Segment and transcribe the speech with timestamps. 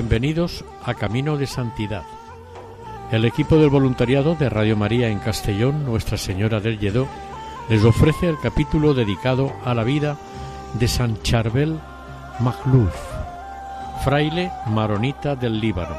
[0.00, 2.04] Bienvenidos a Camino de Santidad.
[3.10, 7.08] El equipo del voluntariado de Radio María en Castellón, Nuestra Señora del Lledó,
[7.68, 10.16] les ofrece el capítulo dedicado a la vida
[10.74, 11.80] de San Charbel
[12.38, 12.94] Magluf,
[14.04, 15.96] fraile maronita del Líbano.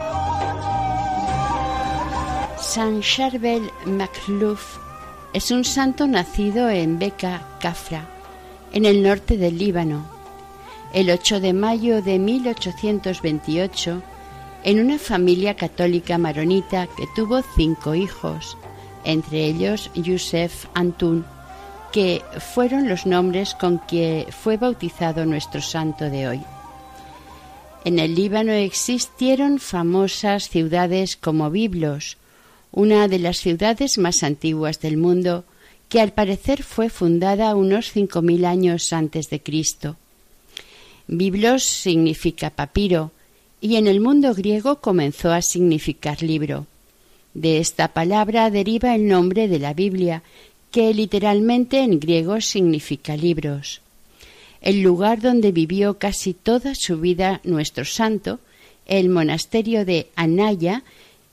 [2.58, 4.78] San Charbel Magluf
[5.34, 8.06] es un santo nacido en Beca, Cafra,
[8.72, 10.19] en el norte del Líbano,
[10.94, 14.02] el 8 de mayo de 1828
[14.64, 18.58] en una familia católica maronita que tuvo cinco hijos,
[19.04, 21.26] entre ellos Yusef Antun,
[21.92, 22.22] que
[22.54, 26.42] fueron los nombres con que fue bautizado nuestro santo de hoy.
[27.86, 32.18] En el Líbano existieron famosas ciudades como Biblos,
[32.72, 35.46] una de las ciudades más antiguas del mundo,
[35.88, 39.96] que al parecer fue fundada unos cinco mil años antes de Cristo.
[41.12, 43.12] Biblos significa papiro
[43.60, 46.68] y en el mundo griego comenzó a significar libro.
[47.34, 50.22] De esta palabra deriva el nombre de la Biblia,
[50.70, 53.82] que literalmente en griego significa libros.
[54.62, 58.40] El lugar donde vivió casi toda su vida nuestro santo,
[58.86, 60.84] el monasterio de Anaya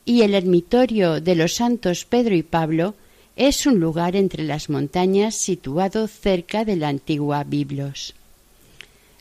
[0.06, 2.94] y el ermitorio de los santos Pedro y Pablo,
[3.36, 8.14] es un lugar entre las montañas situado cerca de la antigua Biblos.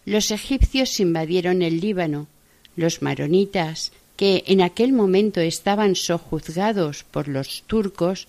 [0.07, 2.27] los egipcios invadieron el Líbano.
[2.75, 8.27] Los maronitas, que en aquel momento estaban sojuzgados por los turcos,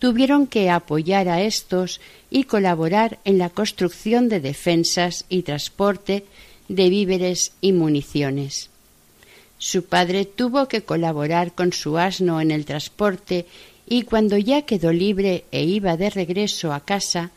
[0.00, 6.24] tuvieron que apoyar a estos y colaborar en la construcción de defensas y transporte
[6.68, 8.70] de víveres y municiones.
[9.58, 13.46] Su padre tuvo que colaborar con su asno en el transporte
[13.86, 17.30] y cuando ya quedó libre e iba de regreso a casa,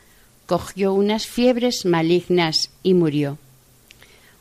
[0.46, 3.38] cogió unas fiebres malignas y murió.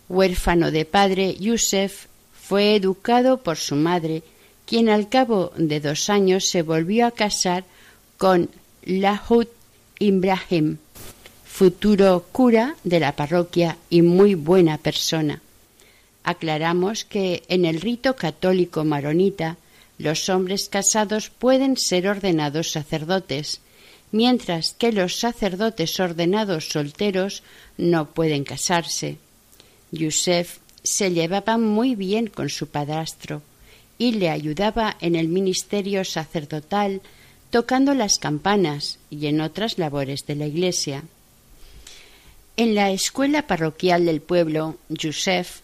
[0.07, 4.23] Huérfano de padre, Yusef fue educado por su madre,
[4.65, 7.65] quien al cabo de dos años se volvió a casar
[8.17, 8.49] con
[8.83, 9.49] Lahut
[9.99, 10.77] Ibrahim,
[11.55, 15.41] futuro cura de la parroquia y muy buena persona.
[16.25, 19.55] Aclaramos que en el rito católico maronita
[19.97, 23.61] los hombres casados pueden ser ordenados sacerdotes,
[24.11, 27.41] mientras que los sacerdotes ordenados solteros
[27.77, 29.17] no pueden casarse.
[29.93, 33.41] Yusef se llevaba muy bien con su padrastro
[33.97, 37.01] y le ayudaba en el ministerio sacerdotal
[37.49, 41.05] tocando las campanas y en otras labores de la iglesia.
[42.57, 45.59] En la escuela parroquial del pueblo, Yusef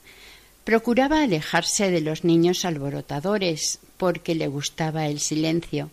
[0.65, 5.89] procuraba alejarse de los niños alborotadores porque le gustaba el silencio.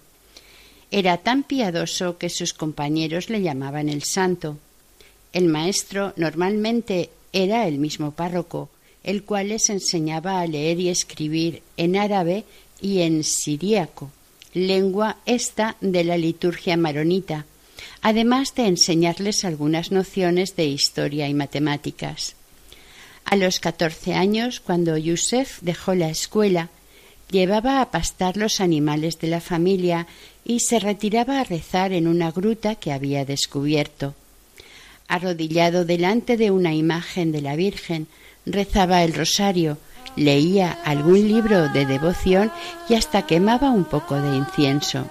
[0.91, 4.59] Era tan piadoso que sus compañeros le llamaban el santo.
[5.33, 8.69] El maestro normalmente era el mismo párroco,
[9.05, 12.45] el cual les enseñaba a leer y escribir en árabe
[12.81, 14.11] y en siríaco,
[14.53, 17.47] lengua esta de la liturgia maronita,
[18.03, 22.37] además de enseñarles algunas nociones de historia y matemáticas.
[23.25, 26.71] A los catorce años, cuando Yusef dejó la escuela,
[27.31, 30.07] llevaba a pastar los animales de la familia
[30.45, 34.15] y se retiraba a rezar en una gruta que había descubierto.
[35.09, 38.07] Arrodillado delante de una imagen de la Virgen,
[38.47, 39.79] rezaba el rosario,
[40.17, 42.51] leía algún libro de devoción
[42.89, 45.07] y hasta quemaba un poco de incienso.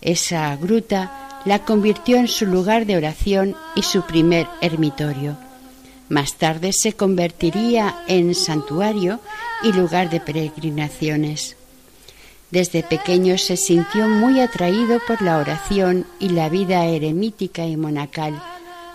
[0.00, 5.38] Esa gruta la convirtió en su lugar de oración y su primer ermitorio.
[6.08, 9.20] Más tarde se convertiría en santuario
[9.62, 11.56] y lugar de peregrinaciones.
[12.50, 18.40] Desde pequeño se sintió muy atraído por la oración y la vida eremítica y monacal,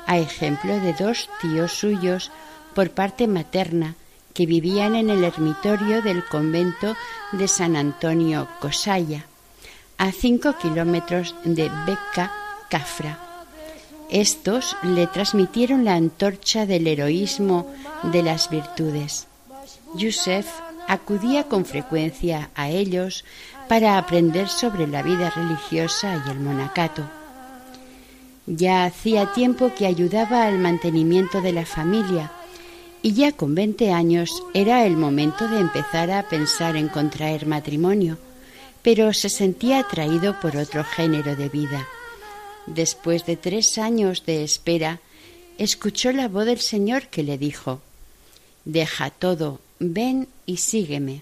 [0.05, 2.31] a ejemplo de dos tíos suyos
[2.73, 3.95] por parte materna
[4.33, 6.95] que vivían en el ermitorio del convento
[7.33, 9.25] de San Antonio Cosaya,
[9.97, 12.31] a cinco kilómetros de Becca,
[12.71, 13.19] Cafra.
[14.09, 17.67] Estos le transmitieron la antorcha del heroísmo
[18.03, 19.27] de las virtudes.
[19.95, 20.47] Yusef
[20.87, 23.25] acudía con frecuencia a ellos
[23.67, 27.03] para aprender sobre la vida religiosa y el monacato.
[28.47, 32.31] Ya hacía tiempo que ayudaba al mantenimiento de la familia
[33.01, 38.17] y ya con veinte años era el momento de empezar a pensar en contraer matrimonio,
[38.81, 41.85] pero se sentía atraído por otro género de vida.
[42.67, 44.99] Después de tres años de espera,
[45.57, 47.79] escuchó la voz del Señor que le dijo
[48.65, 51.21] Deja todo, ven y sígueme.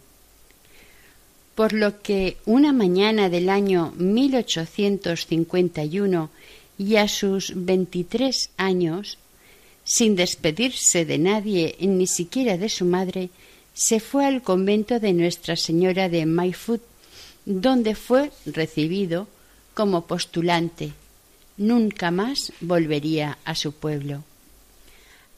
[1.55, 6.29] Por lo que una mañana del año 1851
[6.77, 9.17] y a sus veintitrés años
[9.83, 13.31] sin despedirse de nadie, ni siquiera de su madre,
[13.73, 16.83] se fue al convento de Nuestra Señora de Mayfoot,
[17.45, 19.27] donde fue recibido
[19.73, 20.93] como postulante.
[21.59, 24.23] Nunca más volvería a su pueblo.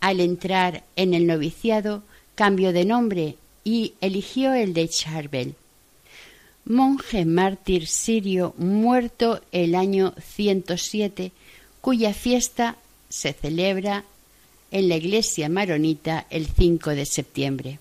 [0.01, 2.03] Al entrar en el noviciado,
[2.35, 5.56] cambió de nombre y eligió el de Charbel.
[6.63, 11.31] Monje mártir sirio muerto el año 107,
[11.81, 12.77] cuya fiesta
[13.09, 14.06] se celebra
[14.69, 17.79] en la iglesia maronita el 5 de septiembre.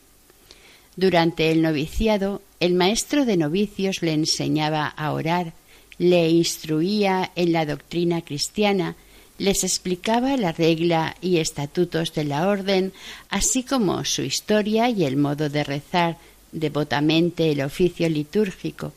[0.97, 5.53] Durante el noviciado, el maestro de novicios le enseñaba a orar,
[6.01, 8.97] le instruía en la doctrina cristiana,
[9.37, 12.95] les explicaba la regla y estatutos de la orden,
[13.29, 16.17] así como su historia y el modo de rezar
[16.53, 18.95] devotamente el oficio litúrgico,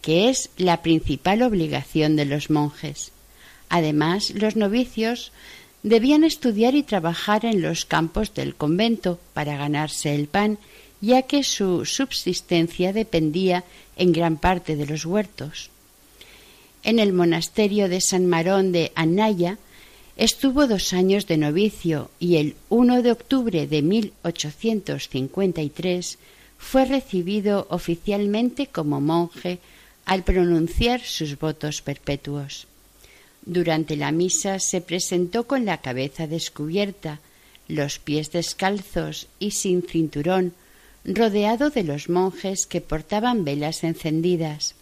[0.00, 3.12] que es la principal obligación de los monjes.
[3.68, 5.32] Además, los novicios
[5.82, 10.56] debían estudiar y trabajar en los campos del convento para ganarse el pan,
[11.02, 13.64] ya que su subsistencia dependía
[13.96, 15.70] en gran parte de los huertos.
[16.86, 19.58] En el monasterio de San Marón de Anaya
[20.16, 26.18] estuvo dos años de novicio y el 1 de octubre de 1853
[26.56, 29.58] fue recibido oficialmente como monje
[30.04, 32.68] al pronunciar sus votos perpetuos.
[33.44, 37.18] Durante la misa se presentó con la cabeza descubierta,
[37.66, 40.52] los pies descalzos y sin cinturón,
[41.04, 44.75] rodeado de los monjes que portaban velas encendidas.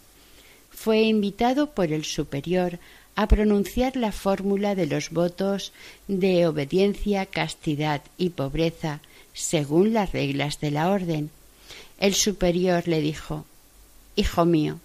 [0.75, 2.79] Fue invitado por el superior
[3.15, 5.71] a pronunciar la fórmula de los votos
[6.07, 8.99] de obediencia, castidad y pobreza,
[9.33, 11.31] según las reglas de la orden.
[11.97, 13.45] El superior le dijo
[14.17, 14.79] Hijo mío,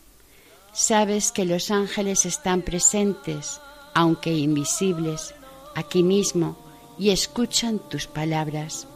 [0.73, 3.61] sabes que los ángeles están presentes
[3.93, 5.35] aunque invisibles,
[5.75, 6.57] aquí mismo
[6.99, 8.87] y escuchan tus palabras.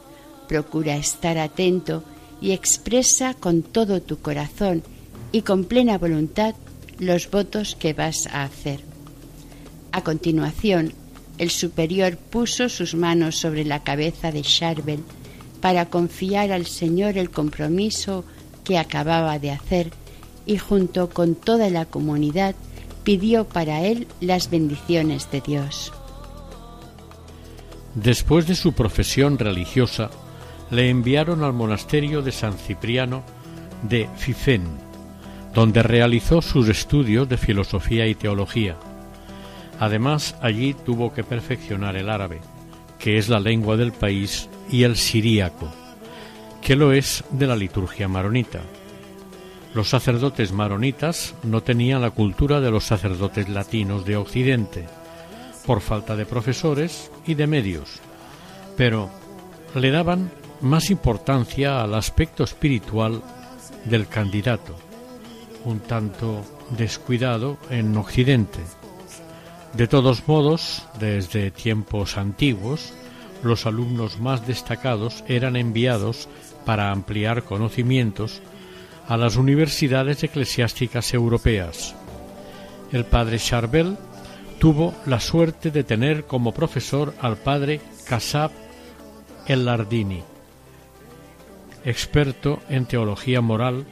[0.47, 2.03] Procura estar atento
[2.39, 4.83] y expresa con todo tu corazón
[5.33, 6.55] y con plena voluntad
[6.99, 8.79] los votos que vas a hacer.
[9.91, 10.93] A continuación,
[11.37, 15.03] el superior puso sus manos sobre la cabeza de Charbel
[15.61, 18.23] para confiar al Señor el compromiso
[18.63, 19.91] que acababa de hacer
[20.45, 22.55] y junto con toda la comunidad
[23.03, 25.93] pidió para él las bendiciones de Dios.
[27.93, 30.09] Después de su profesión religiosa,
[30.71, 33.23] le enviaron al monasterio de San Cipriano
[33.83, 34.63] de Fifén,
[35.55, 38.75] donde realizó sus estudios de filosofía y teología.
[39.79, 42.41] Además, allí tuvo que perfeccionar el árabe,
[42.99, 45.71] que es la lengua del país, y el siríaco,
[46.61, 48.59] que lo es de la liturgia maronita.
[49.73, 54.85] Los sacerdotes maronitas no tenían la cultura de los sacerdotes latinos de Occidente,
[55.65, 57.99] por falta de profesores y de medios,
[58.75, 59.09] pero
[59.73, 60.31] le daban
[60.61, 63.21] más importancia al aspecto espiritual
[63.85, 64.75] del candidato,
[65.65, 66.43] un tanto
[66.77, 68.59] descuidado en Occidente.
[69.73, 72.93] De todos modos, desde tiempos antiguos,
[73.43, 76.29] los alumnos más destacados eran enviados
[76.65, 78.41] para ampliar conocimientos
[79.07, 81.95] a las universidades eclesiásticas europeas.
[82.91, 83.97] El padre Charbel
[84.59, 88.51] tuvo la suerte de tener como profesor al padre Casab
[89.47, 90.23] el Lardini,
[91.83, 93.85] experto en teología moral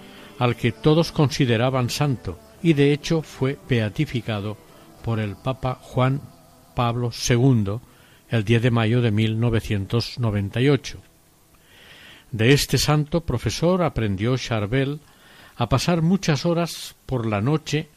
[0.43, 4.57] al que todos consideraban santo y de hecho fue beatificado
[5.01, 6.19] por el Papa Juan
[6.75, 7.79] Pablo II
[8.27, 10.97] el 10 de mayo de 1998.
[12.33, 14.99] De este santo profesor aprendió Charbel
[15.55, 17.87] a pasar muchas horas por la noche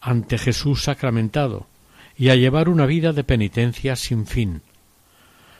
[0.00, 1.68] ante Jesús sacramentado
[2.16, 4.60] y a llevar una vida de penitencia sin fin.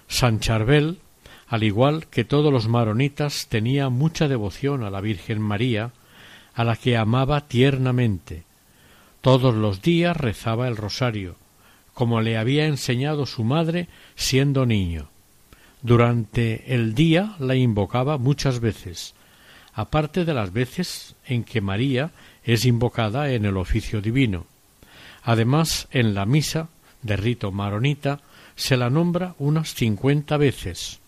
[0.08, 0.98] San Charbel,
[1.48, 5.92] al igual que todos los maronitas, tenía mucha devoción a la Virgen María,
[6.54, 8.44] a la que amaba tiernamente.
[9.22, 11.36] Todos los días rezaba el rosario,
[11.94, 15.08] como le había enseñado su madre siendo niño.
[15.80, 19.14] Durante el día la invocaba muchas veces,
[19.72, 22.10] aparte de las veces en que María
[22.44, 24.46] es invocada en el oficio divino.
[25.22, 26.68] Además, en la misa
[27.02, 28.20] de rito maronita
[28.54, 31.00] se la nombra unas cincuenta veces.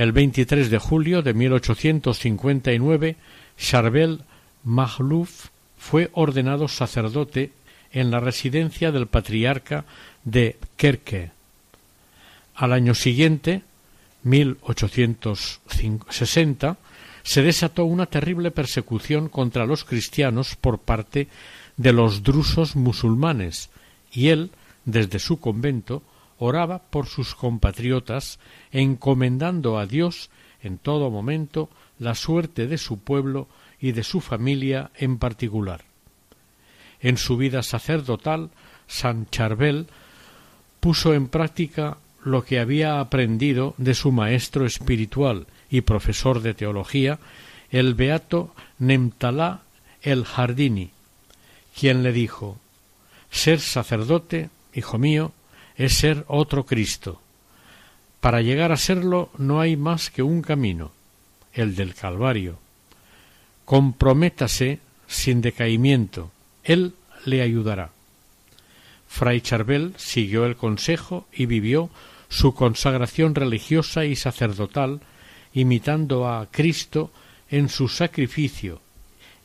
[0.00, 3.16] El 23 de julio de 1859,
[3.58, 4.22] Charbel
[4.64, 7.52] Maghlouf fue ordenado sacerdote
[7.92, 9.84] en la residencia del patriarca
[10.24, 11.32] de Kerke.
[12.54, 13.60] Al año siguiente,
[14.22, 16.78] 1860,
[17.22, 21.28] se desató una terrible persecución contra los cristianos por parte
[21.76, 23.68] de los drusos musulmanes,
[24.10, 24.50] y él,
[24.86, 26.02] desde su convento,
[26.40, 28.40] oraba por sus compatriotas,
[28.72, 30.30] encomendando a Dios
[30.62, 31.68] en todo momento
[31.98, 33.46] la suerte de su pueblo
[33.78, 35.82] y de su familia en particular.
[37.00, 38.50] En su vida sacerdotal,
[38.88, 39.86] San Charbel
[40.80, 47.18] puso en práctica lo que había aprendido de su maestro espiritual y profesor de teología,
[47.70, 49.60] el beato Nemtalá
[50.00, 50.90] el Jardini,
[51.78, 52.58] quien le dijo
[53.30, 55.32] Ser sacerdote, hijo mío,
[55.80, 57.22] es ser otro Cristo.
[58.20, 60.92] Para llegar a serlo no hay más que un camino,
[61.54, 62.58] el del Calvario.
[63.64, 66.32] Comprométase sin decaimiento,
[66.64, 66.92] Él
[67.24, 67.92] le ayudará.
[69.08, 71.88] Fray Charbel siguió el consejo y vivió
[72.28, 75.00] su consagración religiosa y sacerdotal
[75.54, 77.10] imitando a Cristo
[77.48, 78.82] en su sacrificio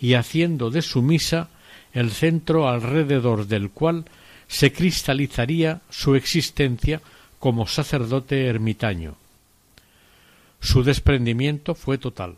[0.01, 1.47] y haciendo de su misa
[1.93, 4.03] el centro alrededor del cual
[4.47, 7.01] se cristalizaría su existencia
[7.39, 9.15] como sacerdote ermitaño.
[10.59, 12.37] Su desprendimiento fue total,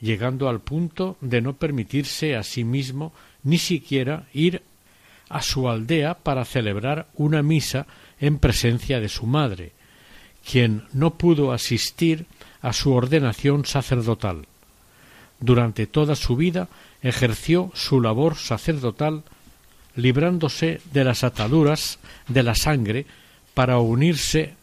[0.00, 4.62] llegando al punto de no permitirse a sí mismo ni siquiera ir
[5.28, 7.86] a su aldea para celebrar una misa
[8.20, 9.72] en presencia de su madre,
[10.48, 12.26] quien no pudo asistir
[12.60, 14.46] a su ordenación sacerdotal.
[15.40, 16.68] Durante toda su vida
[17.02, 19.24] ejerció su labor sacerdotal
[19.96, 23.06] librándose de las ataduras de la sangre
[23.54, 24.54] para unirse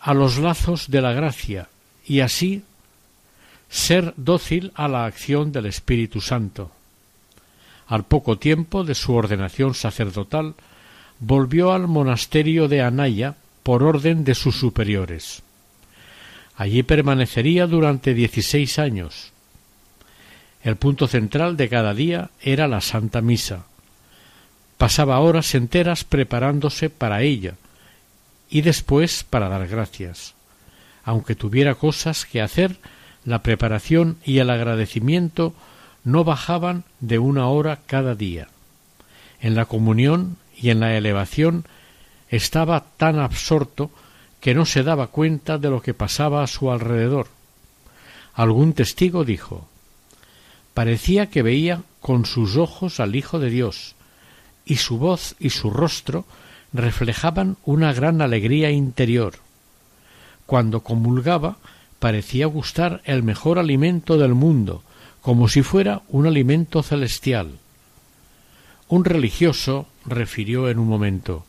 [0.00, 1.68] a los lazos de la gracia
[2.06, 2.62] y así
[3.68, 6.70] ser dócil a la acción del Espíritu Santo.
[7.86, 10.54] Al poco tiempo de su ordenación sacerdotal,
[11.20, 15.42] volvió al monasterio de Anaya por orden de sus superiores.
[16.56, 19.32] Allí permanecería durante dieciséis años.
[20.62, 23.64] El punto central de cada día era la Santa Misa.
[24.78, 27.54] Pasaba horas enteras preparándose para ella
[28.48, 30.34] y después para dar gracias.
[31.04, 32.78] Aunque tuviera cosas que hacer,
[33.24, 35.52] la preparación y el agradecimiento
[36.04, 38.48] no bajaban de una hora cada día.
[39.40, 41.64] En la comunión y en la elevación
[42.30, 43.90] estaba tan absorto
[44.40, 47.28] que no se daba cuenta de lo que pasaba a su alrededor.
[48.34, 49.68] Algún testigo dijo
[50.78, 53.96] parecía que veía con sus ojos al Hijo de Dios,
[54.68, 56.26] y su voz y su rostro
[56.72, 59.34] reflejaban una gran alegría interior.
[60.46, 61.56] Cuando comulgaba
[61.98, 64.82] parecía gustar el mejor alimento del mundo,
[65.22, 67.58] como si fuera un alimento celestial.
[68.88, 71.44] Un religioso refirió en un momento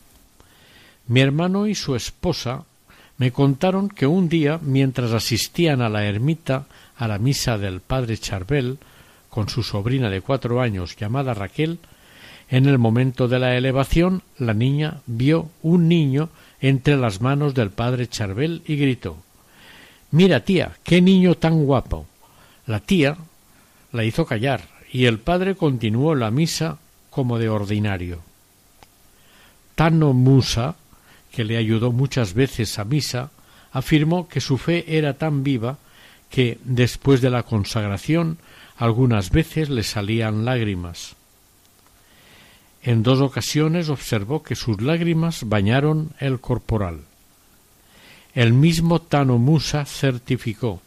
[1.06, 2.64] Mi hermano y su esposa
[3.18, 8.16] me contaron que un día, mientras asistían a la ermita a la misa del padre
[8.16, 8.78] Charbel,
[9.28, 11.78] con su sobrina de cuatro años llamada Raquel,
[12.50, 16.28] en el momento de la elevación la niña vio un niño
[16.60, 19.16] entre las manos del padre Charbel y gritó
[20.10, 22.06] Mira, tía, qué niño tan guapo.
[22.66, 23.16] La tía
[23.92, 26.78] la hizo callar y el padre continuó la misa
[27.10, 28.20] como de ordinario.
[29.76, 30.74] Tano Musa
[31.30, 33.30] que le ayudó muchas veces a misa,
[33.72, 35.78] afirmó que su fe era tan viva
[36.28, 38.38] que, después de la consagración,
[38.76, 41.16] algunas veces le salían lágrimas.
[42.82, 47.00] En dos ocasiones observó que sus lágrimas bañaron el corporal.
[48.34, 50.80] El mismo Tano Musa certificó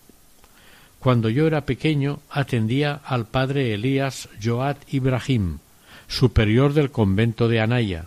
[1.00, 5.59] Cuando yo era pequeño atendía al padre Elías Joat Ibrahim,
[6.07, 8.05] superior del convento de Anaya.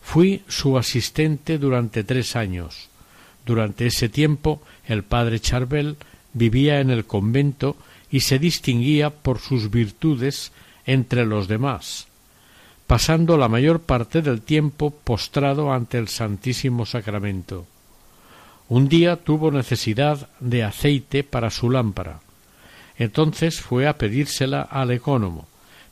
[0.00, 2.88] Fui su asistente durante tres años.
[3.44, 5.96] Durante ese tiempo el padre Charbel
[6.32, 7.76] vivía en el convento
[8.10, 10.52] y se distinguía por sus virtudes
[10.86, 12.08] entre los demás,
[12.90, 17.64] pasando la mayor parte del tiempo postrado ante el Santísimo Sacramento.
[18.68, 22.18] Un día tuvo necesidad de aceite para su lámpara.
[22.98, 25.46] Entonces fue a pedírsela al ecónomo,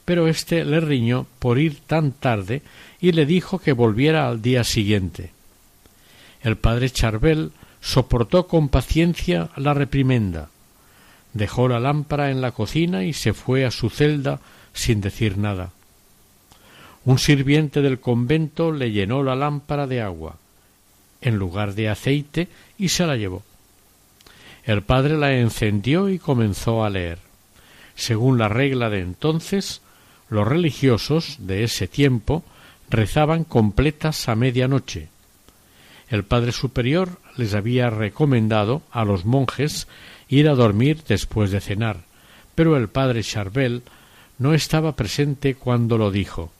[0.04, 2.62] pero éste le riñó por ir tan tarde
[3.00, 5.30] y le dijo que volviera al día siguiente.
[6.42, 10.48] El padre Charbel soportó con paciencia la reprimenda,
[11.32, 14.40] dejó la lámpara en la cocina y se fue a su celda
[14.72, 15.70] sin decir nada.
[17.08, 20.36] Un sirviente del convento le llenó la lámpara de agua,
[21.22, 23.42] en lugar de aceite, y se la llevó.
[24.64, 27.16] El padre la encendió y comenzó a leer.
[27.94, 29.80] Según la regla de entonces,
[30.28, 32.44] los religiosos de ese tiempo
[32.90, 35.08] rezaban completas a medianoche.
[36.10, 39.88] El Padre Superior les había recomendado a los monjes
[40.28, 42.02] ir a dormir después de cenar,
[42.54, 43.82] pero el padre Charbel
[44.38, 46.52] no estaba presente cuando lo dijo.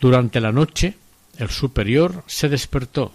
[0.00, 0.96] Durante la noche
[1.38, 3.12] el superior se despertó,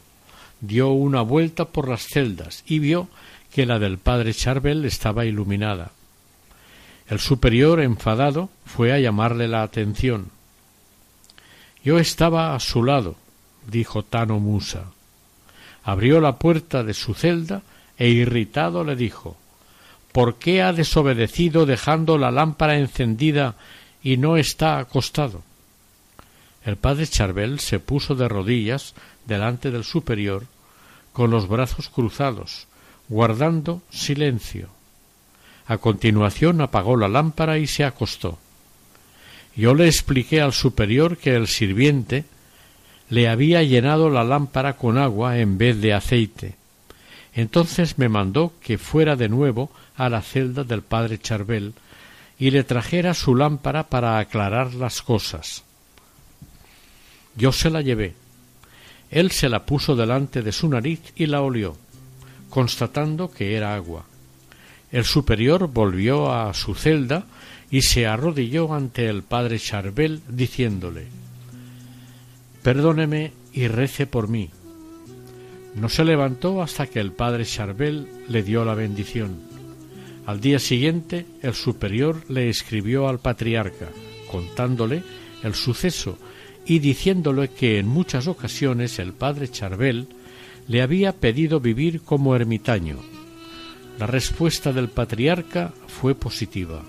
[0.61, 3.09] dio una vuelta por las celdas y vio
[3.53, 5.91] que la del padre Charbel estaba iluminada.
[7.07, 10.29] El superior, enfadado, fue a llamarle la atención.
[11.83, 13.15] Yo estaba a su lado,
[13.67, 14.85] dijo Tano Musa.
[15.83, 17.61] Abrió la puerta de su celda
[17.97, 19.37] e irritado le dijo
[20.11, 23.55] ¿Por qué ha desobedecido dejando la lámpara encendida
[24.01, 25.43] y no está acostado?
[26.65, 28.93] El padre Charbel se puso de rodillas
[29.25, 30.45] delante del superior
[31.11, 32.67] con los brazos cruzados,
[33.09, 34.69] guardando silencio.
[35.67, 38.39] A continuación apagó la lámpara y se acostó.
[39.55, 42.25] Yo le expliqué al superior que el sirviente
[43.09, 46.55] le había llenado la lámpara con agua en vez de aceite.
[47.35, 51.73] Entonces me mandó que fuera de nuevo a la celda del padre Charbel
[52.39, 55.63] y le trajera su lámpara para aclarar las cosas.
[57.35, 58.13] Yo se la llevé.
[59.09, 61.77] Él se la puso delante de su nariz y la olió,
[62.49, 64.05] constatando que era agua.
[64.91, 67.25] El superior volvió a su celda
[67.69, 71.07] y se arrodilló ante el padre Charbel diciéndole
[72.61, 74.49] Perdóneme y rece por mí.
[75.75, 79.37] No se levantó hasta que el padre Charbel le dio la bendición.
[80.25, 83.89] Al día siguiente el superior le escribió al patriarca,
[84.31, 85.03] contándole
[85.43, 86.17] el suceso
[86.65, 90.07] y diciéndole que en muchas ocasiones el padre Charbel
[90.67, 92.97] le había pedido vivir como ermitaño.
[93.99, 96.83] La respuesta del patriarca fue positiva.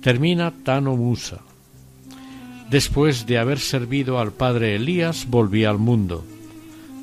[0.00, 1.40] Termina Tano Musa.
[2.70, 6.24] Después de haber servido al padre Elías, volví al mundo.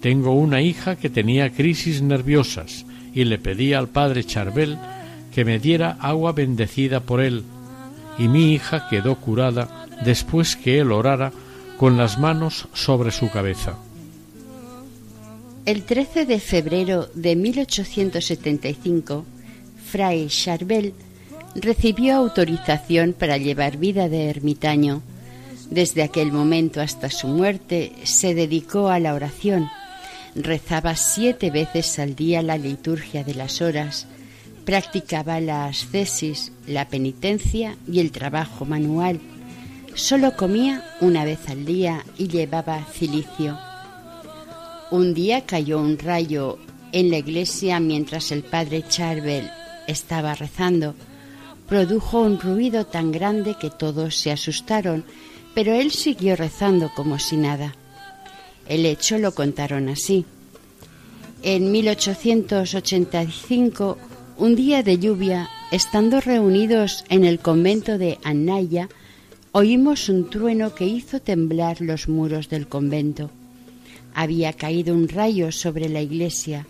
[0.02, 4.78] Tengo una hija que tenía crisis nerviosas y le pedí al padre Charbel
[5.34, 7.44] que me diera agua bendecida por él,
[8.18, 11.32] y mi hija quedó curada después que él orara
[11.78, 13.78] con las manos sobre su cabeza.
[15.66, 19.26] El 13 de febrero de 1875,
[19.92, 20.94] Fray Charbel
[21.56, 25.02] recibió autorización para llevar vida de ermitaño.
[25.70, 29.70] Desde aquel momento hasta su muerte se dedicó a la oración
[30.38, 34.08] rezaba siete veces al día la liturgia de las horas,
[34.66, 39.20] practicaba la ascesis, la penitencia y el trabajo manual.
[39.98, 43.58] Solo comía una vez al día y llevaba cilicio.
[44.92, 46.60] Un día cayó un rayo
[46.92, 49.50] en la iglesia mientras el padre Charbel
[49.88, 50.94] estaba rezando.
[51.68, 55.04] Produjo un ruido tan grande que todos se asustaron,
[55.56, 57.74] pero él siguió rezando como si nada.
[58.70, 60.28] El hecho lo contaron así.
[61.42, 63.98] En 1885,
[64.38, 68.90] un día de lluvia, estando reunidos en el convento de Anaya,
[69.58, 73.32] oímos un trueno que hizo temblar los muros del convento.
[74.14, 76.68] Había caído un rayo sobre la iglesia.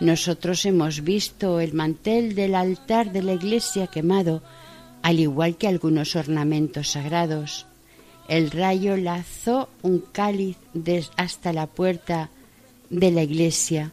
[0.00, 4.42] Nosotros hemos visto el mantel del altar de la iglesia quemado,
[5.02, 7.64] al igual que algunos ornamentos sagrados.
[8.28, 10.56] El rayo lazó un cáliz
[11.16, 12.30] hasta la puerta
[12.90, 13.92] de la iglesia.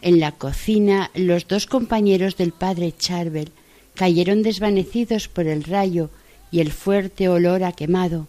[0.00, 3.52] En la cocina, los dos compañeros del padre Charbel
[3.94, 6.10] cayeron desvanecidos por el rayo
[6.52, 8.28] y el fuerte olor a quemado.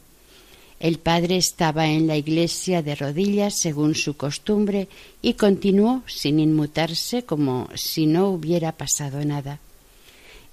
[0.80, 4.88] El padre estaba en la iglesia de rodillas según su costumbre
[5.22, 9.60] y continuó sin inmutarse como si no hubiera pasado nada.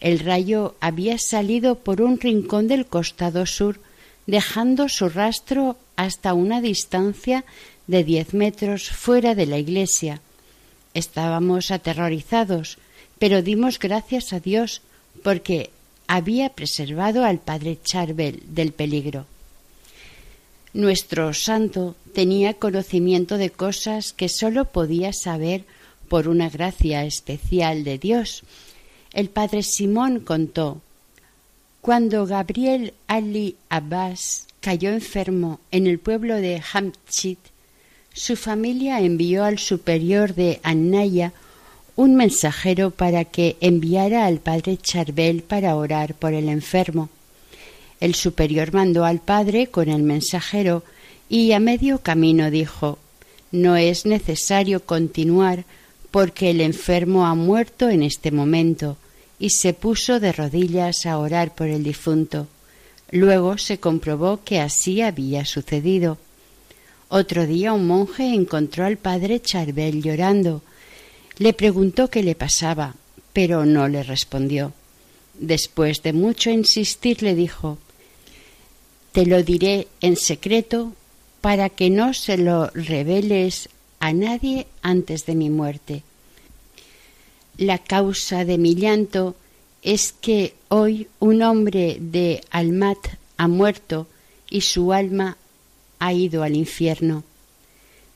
[0.01, 3.81] El rayo había salido por un rincón del costado sur,
[4.27, 7.45] dejando su rastro hasta una distancia
[7.87, 10.21] de diez metros fuera de la iglesia.
[10.95, 12.79] Estábamos aterrorizados,
[13.19, 14.81] pero dimos gracias a Dios
[15.23, 15.71] porque
[16.13, 19.27] había preservado al padre Charbel del peligro.
[20.73, 25.65] Nuestro santo tenía conocimiento de cosas que sólo podía saber
[26.09, 28.43] por una gracia especial de Dios.
[29.13, 30.81] El padre Simón contó
[31.81, 37.39] cuando Gabriel Ali Abbas cayó enfermo en el pueblo de Hamchit,
[38.13, 41.33] su familia envió al superior de Annaya
[42.01, 47.11] un mensajero para que enviara al padre Charbel para orar por el enfermo.
[48.01, 50.83] El superior mandó al padre con el mensajero
[51.29, 52.97] y a medio camino dijo
[53.53, 55.67] No es necesario continuar
[56.11, 58.97] porque el enfermo ha muerto en este momento
[59.39, 62.49] y se puso de rodillas a orar por el difunto.
[63.11, 66.17] Luego se comprobó que así había sucedido.
[67.11, 70.63] Otro día un monje encontró al padre Charbel llorando.
[71.41, 72.95] Le preguntó qué le pasaba,
[73.33, 74.75] pero no le respondió.
[75.39, 77.79] Después de mucho insistir le dijo
[79.13, 80.93] te lo diré en secreto
[81.41, 86.03] para que no se lo reveles a nadie antes de mi muerte.
[87.57, 89.35] La causa de mi llanto
[89.83, 92.99] es que hoy un hombre de Almat
[93.39, 94.07] ha muerto
[94.51, 95.39] y su alma
[95.99, 97.25] ha ido al infierno.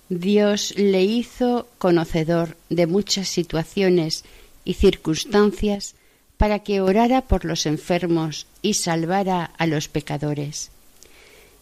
[0.09, 4.25] Dios le hizo conocedor de muchas situaciones
[4.65, 5.95] y circunstancias
[6.37, 10.71] para que orara por los enfermos y salvara a los pecadores.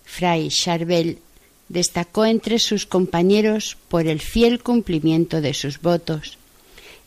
[0.04, 1.18] Fray Charbel
[1.68, 6.38] destacó entre sus compañeros por el fiel cumplimiento de sus votos.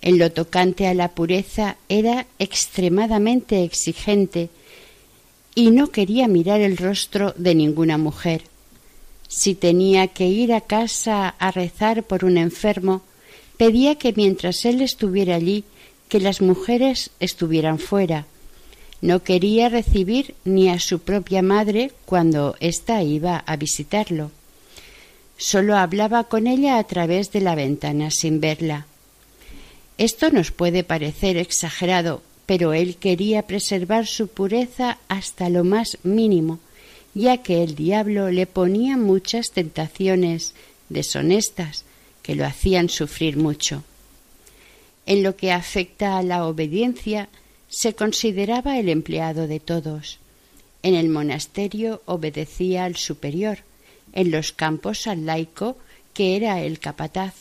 [0.02, 4.50] En lo tocante a la pureza era extremadamente exigente
[5.54, 8.44] y no quería mirar el rostro de ninguna mujer.
[9.28, 13.02] Si tenía que ir a casa a rezar por un enfermo,
[13.58, 15.64] pedía que mientras él estuviera allí,
[16.10, 18.26] que las mujeres estuvieran fuera,
[19.02, 24.32] no quería recibir ni a su propia madre cuando ésta iba a visitarlo.
[25.38, 28.88] Solo hablaba con ella a través de la ventana sin verla.
[29.98, 36.60] Esto nos puede parecer exagerado, pero él quería preservar su pureza hasta lo más mínimo,
[37.16, 40.54] ya que el diablo le ponía muchas tentaciones
[40.90, 41.86] deshonestas
[42.22, 43.84] que lo hacían sufrir mucho.
[45.06, 47.30] En lo que afecta a la obediencia,
[47.70, 50.20] se consideraba el empleado de todos.
[50.84, 53.60] En el monasterio obedecía al superior,
[54.14, 55.78] en los campos al laico,
[56.14, 57.34] que era el capataz.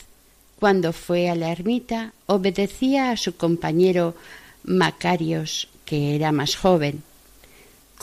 [0.61, 4.15] Cuando fue a la ermita, obedecía a su compañero
[4.63, 7.03] Macarios, que era más joven.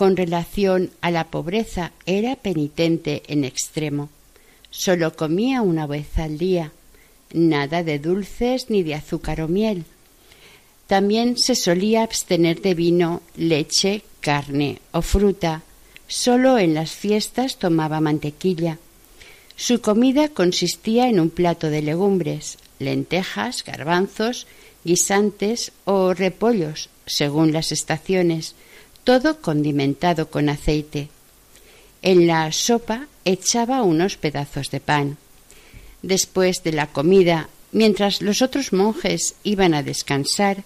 [0.02, 4.10] Con relación a la pobreza, era penitente en extremo.
[4.72, 6.72] Solo comía una vez al día,
[7.34, 9.86] nada de dulces ni de azúcar o miel
[10.92, 15.62] también se solía abstener de vino, leche, carne o fruta.
[16.10, 18.78] Solo en las fiestas tomaba mantequilla.
[19.56, 24.48] Su comida consistía en un plato de legumbres, lentejas, garbanzos,
[24.84, 28.56] guisantes o repollos, según las estaciones,
[29.04, 31.10] todo condimentado con aceite.
[32.02, 35.18] En la sopa echaba unos pedazos de pan.
[36.02, 40.64] Después de la comida, mientras los otros monjes iban a descansar,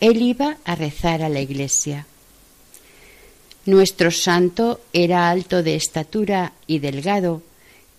[0.00, 2.06] él iba a rezar a la iglesia.
[3.66, 7.42] Nuestro santo era alto de estatura y delgado,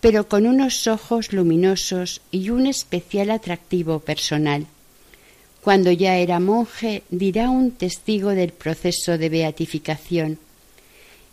[0.02, 4.66] pero con unos ojos luminosos y un especial atractivo personal.
[5.70, 10.40] Cuando ya era monje, dirá un testigo del proceso de beatificación.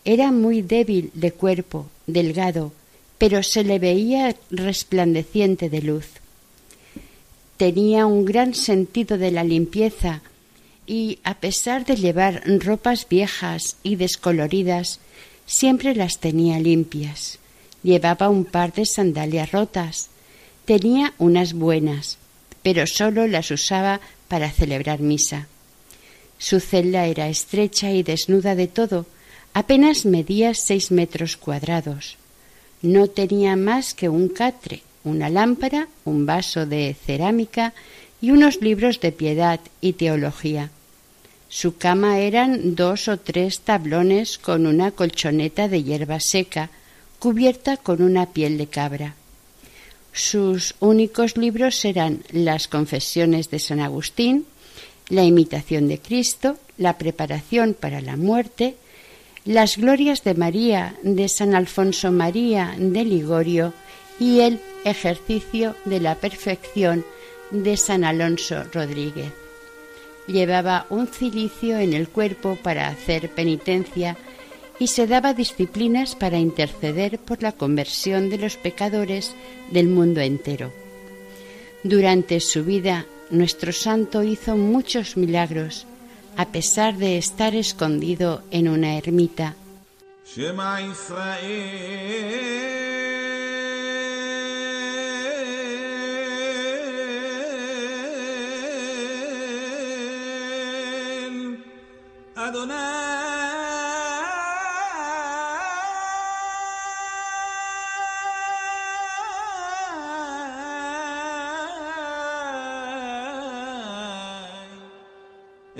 [0.04, 2.74] Era muy débil de cuerpo, delgado,
[3.16, 6.08] pero se le veía resplandeciente de luz.
[7.56, 10.20] Tenía un gran sentido de la limpieza,
[10.86, 15.00] y a pesar de llevar ropas viejas y descoloridas,
[15.46, 17.38] siempre las tenía limpias.
[17.82, 20.10] Llevaba un par de sandalias rotas.
[20.66, 22.18] Tenía unas buenas,
[22.62, 25.48] pero sólo las usaba para celebrar misa.
[26.38, 29.06] Su celda era estrecha y desnuda de todo,
[29.56, 32.18] Apenas medía seis metros cuadrados.
[32.82, 37.72] No tenía más que un catre, una lámpara, un vaso de cerámica
[38.20, 40.68] y unos libros de piedad y teología.
[41.48, 46.68] Su cama eran dos o tres tablones con una colchoneta de hierba seca,
[47.18, 49.14] cubierta con una piel de cabra.
[50.16, 54.46] Sus únicos libros eran las Confesiones de San Agustín,
[55.10, 58.76] La imitación de Cristo, La preparación para la muerte,
[59.44, 63.74] Las Glorias de María de San Alfonso María de Ligorio
[64.18, 67.04] y el Ejercicio de la Perfección
[67.50, 69.34] de San Alonso Rodríguez.
[70.26, 74.16] Llevaba un cilicio en el cuerpo para hacer penitencia
[74.78, 79.34] y se daba disciplinas para interceder por la conversión de los pecadores
[79.70, 80.72] del mundo entero.
[81.82, 85.86] Durante su vida, nuestro santo hizo muchos milagros,
[86.36, 89.54] a pesar de estar escondido en una ermita.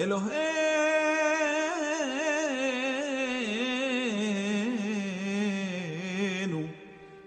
[0.07, 0.47] إلهينا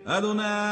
[0.07, 0.68] أدوناي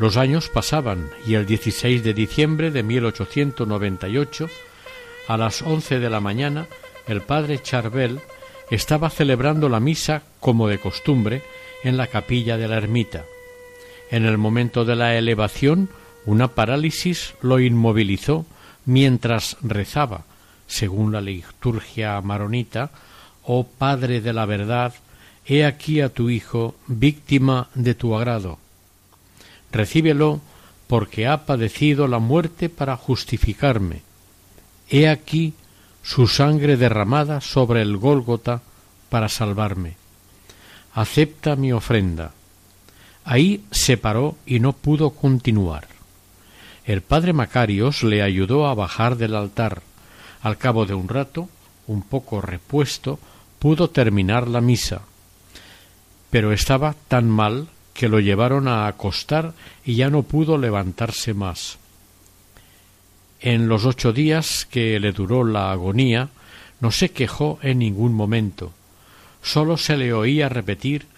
[0.00, 4.48] Los años pasaban y el 16 de diciembre de 1898,
[5.28, 6.68] a las once de la mañana,
[7.06, 8.18] el padre Charbel
[8.70, 11.42] estaba celebrando la misa como de costumbre
[11.84, 13.26] en la capilla de la ermita.
[14.10, 15.90] En el momento de la elevación,
[16.24, 18.46] una parálisis lo inmovilizó
[18.86, 20.24] mientras rezaba,
[20.66, 22.90] según la liturgia maronita,
[23.42, 24.94] Oh Padre de la verdad,
[25.44, 28.59] he aquí a tu Hijo, víctima de tu agrado
[29.72, 30.40] recíbelo
[30.86, 34.02] porque ha padecido la muerte para justificarme.
[34.88, 35.54] He aquí
[36.02, 38.62] su sangre derramada sobre el Gólgota
[39.08, 39.96] para salvarme.
[40.94, 42.32] Acepta mi ofrenda.
[43.24, 45.86] Ahí se paró y no pudo continuar.
[46.84, 49.82] El padre Macarios le ayudó a bajar del altar.
[50.42, 51.48] Al cabo de un rato,
[51.86, 53.20] un poco repuesto,
[53.58, 55.02] pudo terminar la misa.
[56.30, 57.68] Pero estaba tan mal
[58.00, 59.52] que lo llevaron a acostar
[59.84, 61.76] y ya no pudo levantarse más.
[63.42, 66.30] En los ocho días que le duró la agonía,
[66.80, 68.72] no se quejó en ningún momento.
[69.42, 71.08] Sólo se le oía repetir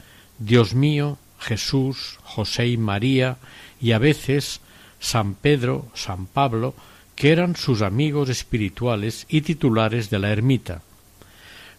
[0.40, 3.36] Dios mío, Jesús, José y María,
[3.80, 4.60] y a veces
[4.98, 6.74] San Pedro, San Pablo,
[7.14, 10.82] que eran sus amigos espirituales y titulares de la ermita.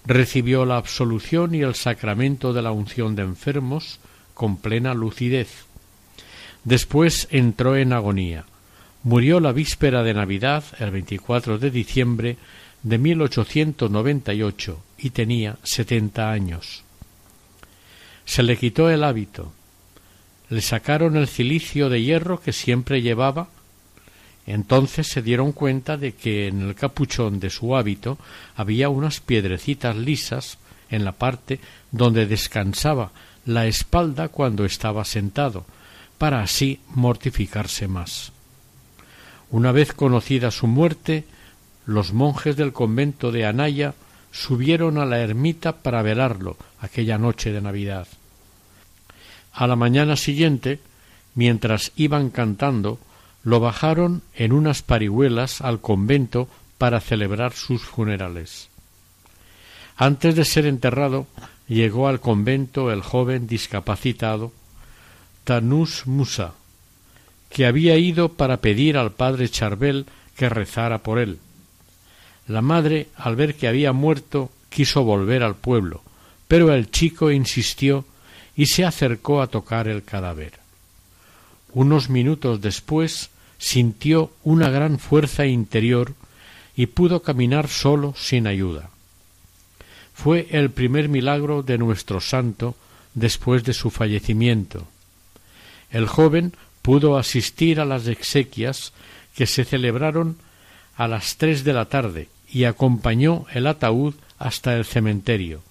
[0.06, 4.00] Recibió la absolución y el sacramento de la unción de enfermos,
[4.34, 5.66] con plena lucidez.
[6.64, 8.46] Después entró en agonía.
[9.04, 12.38] Murió la víspera de Navidad, el 24 de diciembre
[12.84, 16.84] de 1898, y tenía setenta años.
[18.26, 19.52] Se le quitó el hábito.
[20.50, 23.50] Le sacaron el cilicio de hierro que siempre llevaba.
[24.46, 28.18] Entonces se dieron cuenta de que en el capuchón de su hábito
[28.56, 30.58] había unas piedrecitas lisas
[30.90, 31.60] en la parte
[31.92, 33.12] donde descansaba
[33.46, 35.66] la espalda cuando estaba sentado,
[36.18, 38.32] para así mortificarse más.
[39.50, 41.26] Una vez conocida su muerte,
[41.86, 43.94] los monjes del convento de Anaya
[44.32, 48.08] subieron a la ermita para velarlo aquella noche de Navidad.
[49.54, 50.80] A la mañana siguiente,
[51.36, 53.00] mientras iban cantando,
[53.44, 58.70] lo bajaron en unas parihuelas al convento para celebrar sus funerales.
[59.96, 61.28] Antes de ser enterrado,
[61.68, 64.52] llegó al convento el joven discapacitado
[65.44, 66.54] Tanús Musa,
[67.50, 71.40] que había ido para pedir al padre Charbel que rezara por él.
[72.48, 76.02] La madre, al ver que había muerto, quiso volver al pueblo,
[76.48, 78.06] pero el chico insistió
[78.56, 80.60] y se acercó a tocar el cadáver.
[81.74, 86.14] Unos minutos después sintió una gran fuerza interior
[86.76, 88.90] y pudo caminar solo sin ayuda
[90.14, 92.76] fue el primer milagro de nuestro santo
[93.14, 94.88] después de su fallecimiento.
[95.92, 98.94] El joven pudo asistir a las exequias
[99.36, 100.38] que se celebraron
[100.96, 105.62] a las tres de la tarde y acompañó el ataúd hasta el cementerio,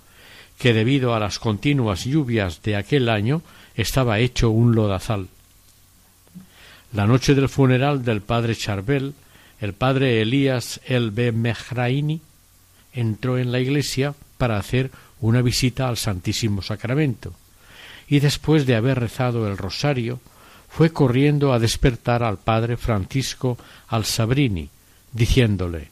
[0.58, 3.42] que debido a las continuas lluvias de aquel año
[3.76, 5.28] estaba hecho un lodazal.
[6.92, 9.14] La noche del funeral del padre Charbel,
[9.60, 12.20] el padre Elías el Mehraini
[12.92, 17.32] entró en la iglesia para hacer una visita al Santísimo Sacramento,
[18.08, 20.18] y después de haber rezado el rosario,
[20.68, 24.68] fue corriendo a despertar al padre Francisco Alsabrini,
[25.12, 25.90] diciéndole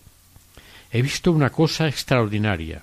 [0.91, 2.83] He visto una cosa extraordinaria.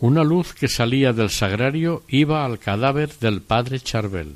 [0.00, 4.34] Una luz que salía del sagrario iba al cadáver del padre Charbel.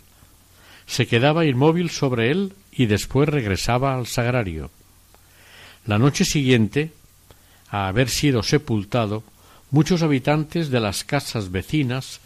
[0.87, 4.70] Se quedaba inmóvil sobre él y después regresaba al sagrario.
[5.85, 6.92] La noche siguiente,
[7.70, 9.24] a haber sido sepultado,
[9.70, 12.20] muchos habitantes de las casas vecinas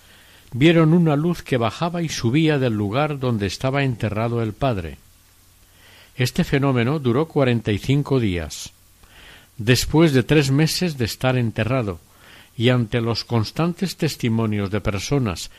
[0.53, 4.99] vieron una luz que bajaba y subía del lugar donde estaba enterrado el padre.
[6.17, 8.71] Este fenómeno duró cuarenta y cinco días.
[9.59, 12.01] Después de tres meses de estar enterrado,
[12.57, 15.51] y ante los constantes testimonios de personas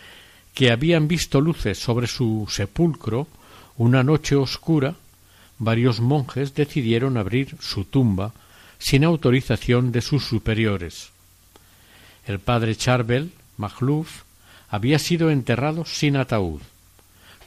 [0.54, 3.28] que habían visto luces sobre su sepulcro,
[3.76, 4.96] una noche oscura,
[5.60, 8.32] varios monjes decidieron abrir su tumba
[8.80, 11.15] sin autorización de sus superiores.
[12.26, 14.24] El padre Charbel, Magluf,
[14.70, 16.62] había sido enterrado sin ataúd,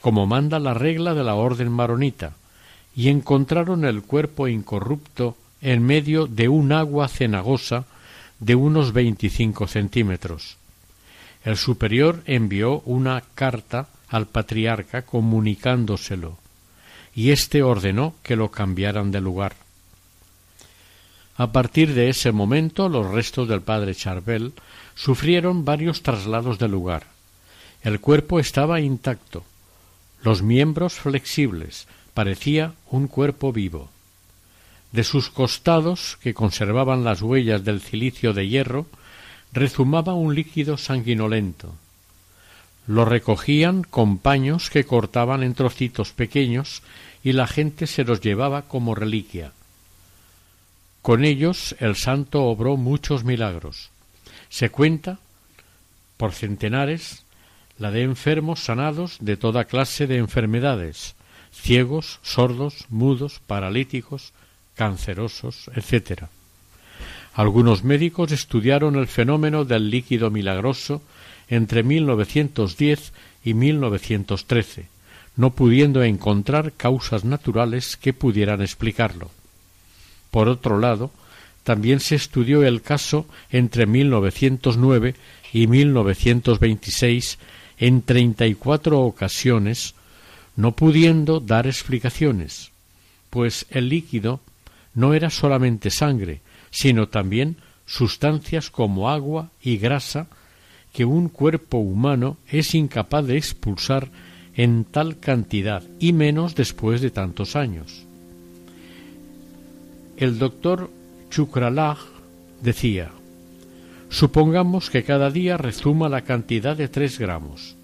[0.01, 2.35] como manda la regla de la orden maronita,
[2.95, 7.85] y encontraron el cuerpo incorrupto en medio de un agua cenagosa
[8.38, 10.57] de unos veinticinco centímetros.
[11.45, 16.38] El superior envió una carta al patriarca comunicándoselo,
[17.14, 19.57] y éste ordenó que lo cambiaran de lugar.
[21.38, 24.53] A partir de ese momento los restos del padre Charbel
[24.96, 27.07] sufrieron varios traslados de lugar.
[27.81, 29.44] El cuerpo estaba intacto,
[30.24, 33.88] los miembros flexibles, parecía un cuerpo vivo.
[34.90, 38.87] De sus costados, que conservaban las huellas del cilicio de hierro,
[39.53, 41.72] rezumaba un líquido sanguinolento.
[42.88, 46.83] Lo recogían con paños que cortaban en trocitos pequeños
[47.22, 49.53] y la gente se los llevaba como reliquia.
[51.09, 53.88] Con ellos el santo obró muchos milagros.
[54.51, 55.21] Se cuenta,
[56.18, 57.25] por centenares,
[57.79, 61.14] la de enfermos sanados de toda clase de enfermedades,
[61.51, 64.35] ciegos, sordos, mudos, paralíticos,
[64.75, 66.25] cancerosos, etc.
[67.33, 71.01] Algunos médicos estudiaron el fenómeno del líquido milagroso
[71.49, 73.14] entre 1910
[73.47, 74.88] y 1913,
[75.37, 79.31] no pudiendo encontrar causas naturales que pudieran explicarlo.
[80.31, 81.11] Por otro lado,
[81.64, 85.14] también se estudió el caso entre 1909
[85.53, 87.38] y 1926
[87.79, 89.95] en treinta y cuatro ocasiones,
[90.57, 92.73] no pudiendo dar explicaciones,
[93.31, 94.41] pues el líquido
[94.95, 100.27] no era solamente sangre, sino también sustancias como agua y grasa
[100.93, 104.09] que un cuerpo humano es incapaz de expulsar
[104.57, 108.08] en tal cantidad y menos después de tantos años.
[110.19, 110.91] El doctor
[111.31, 111.97] Chukralag
[112.61, 113.13] decía
[114.09, 117.77] Supongamos que cada día rezuma la cantidad de tres gramos.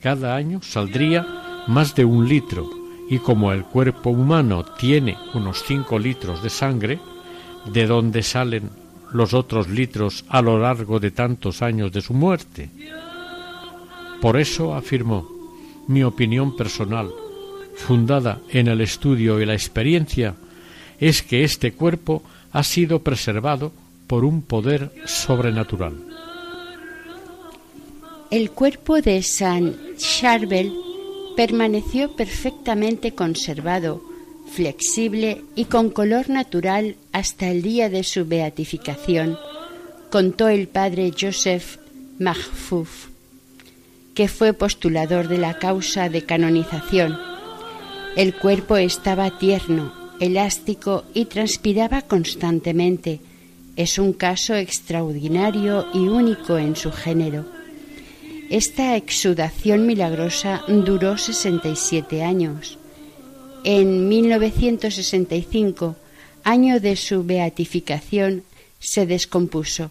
[0.00, 1.26] Cada año saldría
[1.66, 2.70] más de un litro
[3.10, 7.00] y como el cuerpo humano tiene unos cinco litros de sangre,
[7.70, 8.70] ¿de dónde salen
[9.12, 12.70] los otros litros a lo largo de tantos años de su muerte?
[14.22, 15.28] Por eso afirmó,
[15.86, 17.10] mi opinión personal,
[17.76, 20.34] fundada en el estudio y la experiencia,
[20.98, 23.72] es que este cuerpo ha sido preservado
[24.06, 25.94] por un poder sobrenatural.
[28.30, 30.72] El cuerpo de San Charbel
[31.36, 34.02] permaneció perfectamente conservado,
[34.50, 39.38] flexible y con color natural hasta el día de su beatificación,
[40.10, 41.78] contó el padre Joseph
[42.18, 43.08] Mahfouf,
[44.14, 47.18] que fue postulador de la causa de canonización.
[48.16, 53.20] El cuerpo estaba tierno, elástico y transpiraba constantemente.
[53.76, 57.44] Es un caso extraordinario y único en su género.
[58.50, 62.78] Esta exudación milagrosa duró 67 años.
[63.64, 65.96] En 1965,
[66.44, 68.44] año de su beatificación,
[68.78, 69.90] se descompuso,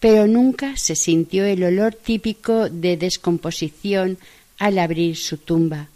[0.00, 4.18] pero nunca se sintió el olor típico de descomposición
[4.58, 5.88] al abrir su tumba.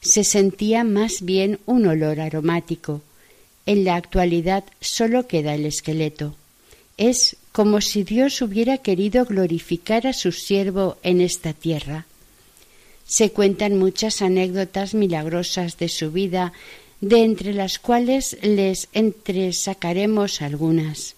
[0.00, 3.02] Se sentía más bien un olor aromático.
[3.66, 6.34] En la actualidad solo queda el esqueleto.
[6.96, 12.06] Es como si Dios hubiera querido glorificar a su siervo en esta tierra.
[13.06, 16.52] Se cuentan muchas anécdotas milagrosas de su vida,
[17.00, 21.14] de entre las cuales les entresacaremos algunas.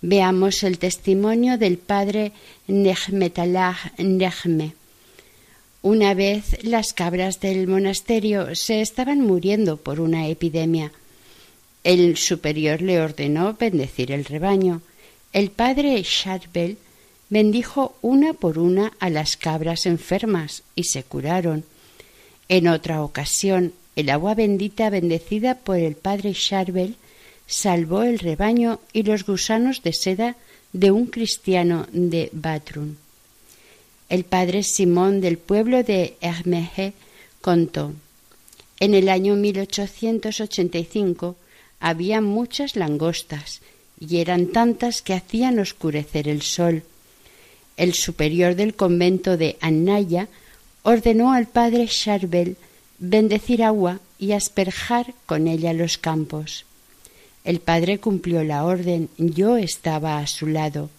[0.00, 2.32] Veamos el testimonio del padre
[2.66, 4.74] Nehmetalah Nehme.
[5.82, 10.92] Una vez las cabras del monasterio se estaban muriendo por una epidemia.
[11.82, 14.80] El superior le ordenó bendecir el rebaño.
[15.32, 16.78] El padre Charbel
[17.30, 21.64] bendijo una por una a las cabras enfermas y se curaron.
[22.48, 26.94] En otra ocasión, el agua bendita bendecida por el padre Charbel
[27.48, 30.36] salvó el rebaño y los gusanos de seda
[30.72, 33.01] de un cristiano de Batrun.
[34.12, 36.92] El padre Simón del pueblo de Hermege
[37.40, 37.94] contó
[38.78, 41.34] En el año 1885
[41.80, 43.62] había muchas langostas
[43.98, 46.82] y eran tantas que hacían oscurecer el sol
[47.76, 50.28] el superior del convento de Annaya
[50.82, 52.56] ordenó al padre Charbel
[52.98, 56.64] bendecir agua y asperjar con ella los campos.
[57.44, 60.90] El padre cumplió la orden, yo estaba a su lado.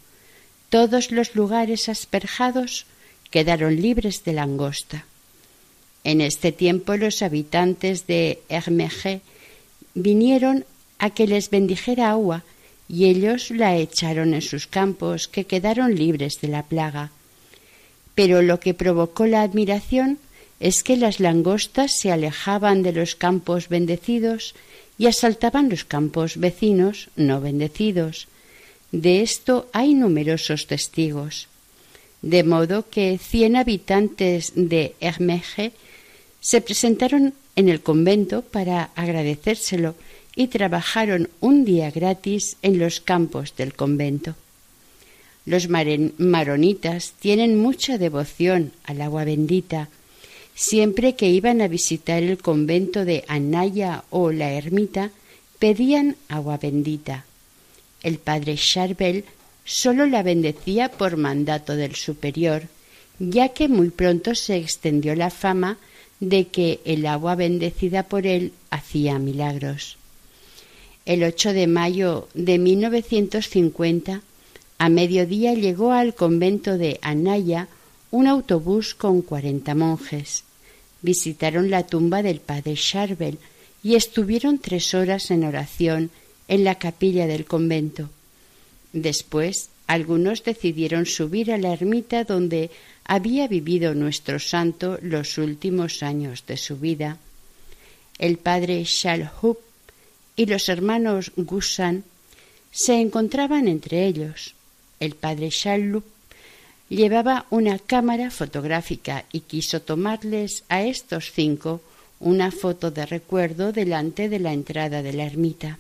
[0.70, 2.86] Todos los lugares asperjados
[3.34, 5.06] quedaron libres de langosta.
[6.04, 9.22] En este tiempo los habitantes de Hermege
[9.96, 10.66] vinieron
[11.00, 12.44] a que les bendijera agua
[12.88, 17.10] y ellos la echaron en sus campos, que quedaron libres de la plaga.
[18.14, 20.20] Pero lo que provocó la admiración
[20.60, 24.54] es que las langostas se alejaban de los campos bendecidos
[25.00, 28.28] y asaltaban los campos vecinos no bendecidos.
[28.92, 31.48] De esto hay numerosos testigos.
[32.24, 35.74] De modo que cien habitantes de Hermege
[36.40, 39.94] se presentaron en el convento para agradecérselo
[40.34, 44.36] y trabajaron un día gratis en los campos del convento.
[45.46, 49.90] Los maronitas tienen mucha devoción al agua bendita.
[50.56, 55.12] Siempre que iban a visitar el convento de Anaya o la ermita,
[55.60, 57.26] pedían agua bendita.
[58.02, 59.26] El padre Charbel
[59.66, 62.64] solo la bendecía por mandato del superior,
[63.20, 65.78] ya que muy pronto se extendió la fama
[66.20, 69.98] de que el agua bendecida por él hacía milagros.
[71.06, 74.22] El 8 de mayo de 1950,
[74.78, 77.68] a mediodía llegó al convento de Anaya
[78.12, 80.44] un autobús con cuarenta monjes.
[81.02, 83.38] Visitaron la tumba del padre Charbel
[83.84, 86.10] y estuvieron tres horas en oración
[86.48, 88.10] en la capilla del convento.
[88.94, 92.72] Después, algunos decidieron subir a la ermita donde
[93.04, 97.18] había vivido nuestro santo los últimos años de su vida.
[98.18, 99.58] El padre Shalhup
[100.36, 102.04] y los hermanos Gusan
[102.72, 104.56] se encontraban entre ellos.
[105.00, 106.06] El padre Shallup
[106.90, 111.82] llevaba una cámara fotográfica y quiso tomarles a estos cinco
[112.20, 115.78] una foto de recuerdo delante de la entrada de la ermita.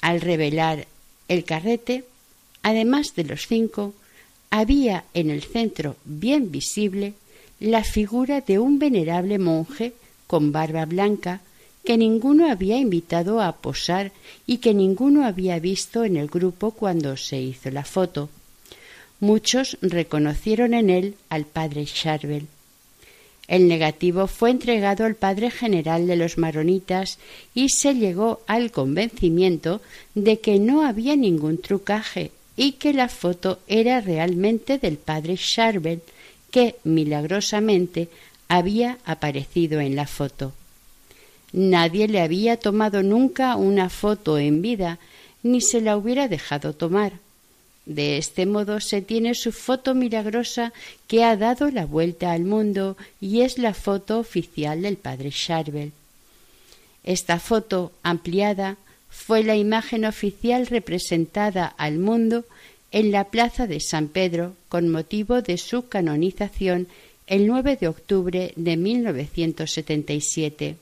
[0.00, 0.86] Al revelar
[1.32, 2.04] el carrete,
[2.62, 3.94] además de los cinco,
[4.50, 7.14] había en el centro bien visible
[7.58, 9.94] la figura de un venerable monje
[10.26, 11.40] con barba blanca
[11.84, 14.12] que ninguno había invitado a posar
[14.46, 18.28] y que ninguno había visto en el grupo cuando se hizo la foto.
[19.20, 22.46] Muchos reconocieron en él al padre Charbel.
[23.48, 27.18] El negativo fue entregado al padre general de los maronitas
[27.54, 29.80] y se llegó al convencimiento
[30.14, 36.02] de que no había ningún trucaje y que la foto era realmente del padre Charbel,
[36.50, 38.08] que milagrosamente
[38.48, 40.52] había aparecido en la foto.
[41.52, 44.98] Nadie le había tomado nunca una foto en vida,
[45.42, 47.14] ni se la hubiera dejado tomar.
[47.86, 50.72] De este modo se tiene su foto milagrosa
[51.08, 55.92] que ha dado la vuelta al mundo y es la foto oficial del padre Charbel.
[57.02, 58.76] Esta foto ampliada
[59.10, 62.44] fue la imagen oficial representada al mundo
[62.92, 66.86] en la plaza de San Pedro con motivo de su canonización
[67.26, 70.76] el 9 de octubre de 1977.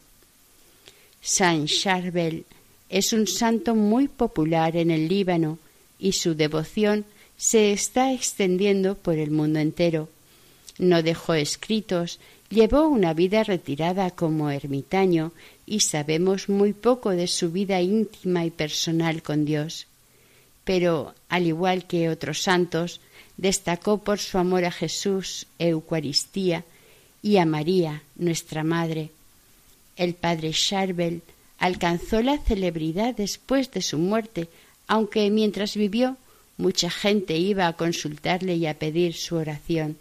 [1.23, 2.45] San Charbel
[2.89, 5.59] es un santo muy popular en el Líbano
[6.01, 7.05] y su devoción
[7.37, 10.09] se está extendiendo por el mundo entero.
[10.79, 15.33] No dejó escritos, llevó una vida retirada como ermitaño
[15.67, 19.87] y sabemos muy poco de su vida íntima y personal con Dios.
[20.65, 23.01] Pero, al igual que otros santos,
[23.37, 26.65] destacó por su amor a Jesús, Eucaristía,
[27.23, 29.11] y a María, nuestra Madre,
[29.97, 31.21] el padre Charbel
[31.59, 34.49] alcanzó la celebridad después de su muerte,
[34.91, 36.17] aunque mientras vivió
[36.57, 39.97] mucha gente iba a consultarle y a pedir su oración.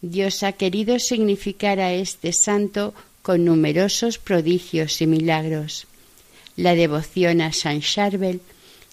[0.00, 5.86] Dios ha querido significar a este santo con numerosos prodigios y milagros.
[6.56, 8.40] La devoción a San Charbel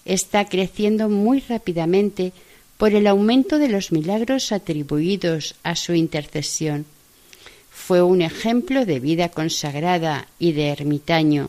[0.04, 2.34] está creciendo muy rápidamente
[2.76, 6.84] por el aumento de los milagros atribuidos a su intercesión.
[7.70, 11.48] Fue un ejemplo de vida consagrada y de ermitaño.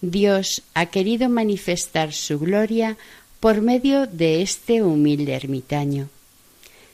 [0.00, 2.96] Dios ha querido manifestar su gloria
[3.40, 6.08] por medio de este humilde ermitaño.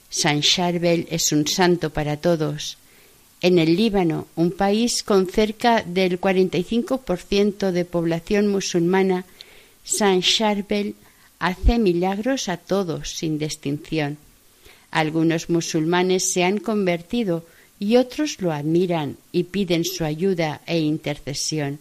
[0.09, 2.77] San Charbel es un santo para todos.
[3.41, 9.25] En el Líbano, un país con cerca del 45% de población musulmana,
[9.83, 10.95] San Charbel
[11.37, 14.17] hace milagros a todos sin distinción.
[14.89, 17.45] Algunos musulmanes se han convertido
[17.79, 21.79] y otros lo admiran y piden su ayuda e intercesión,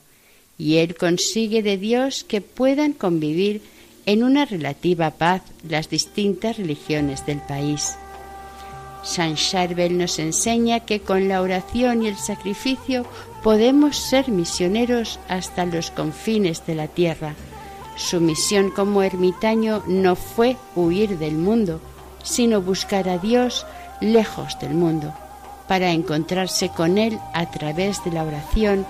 [0.58, 3.62] y él consigue de Dios que puedan convivir
[4.06, 7.96] en una relativa paz las distintas religiones del país.
[9.02, 13.04] San Charbel nos enseña que con la oración y el sacrificio
[13.42, 17.34] podemos ser misioneros hasta los confines de la tierra.
[17.96, 21.80] Su misión como ermitaño no fue huir del mundo,
[22.22, 23.66] sino buscar a Dios
[24.00, 25.12] lejos del mundo,
[25.68, 28.86] para encontrarse con Él a través de la oración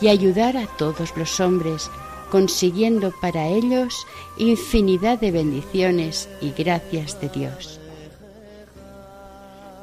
[0.00, 1.90] y ayudar a todos los hombres,
[2.30, 7.80] consiguiendo para ellos infinidad de bendiciones y gracias de Dios.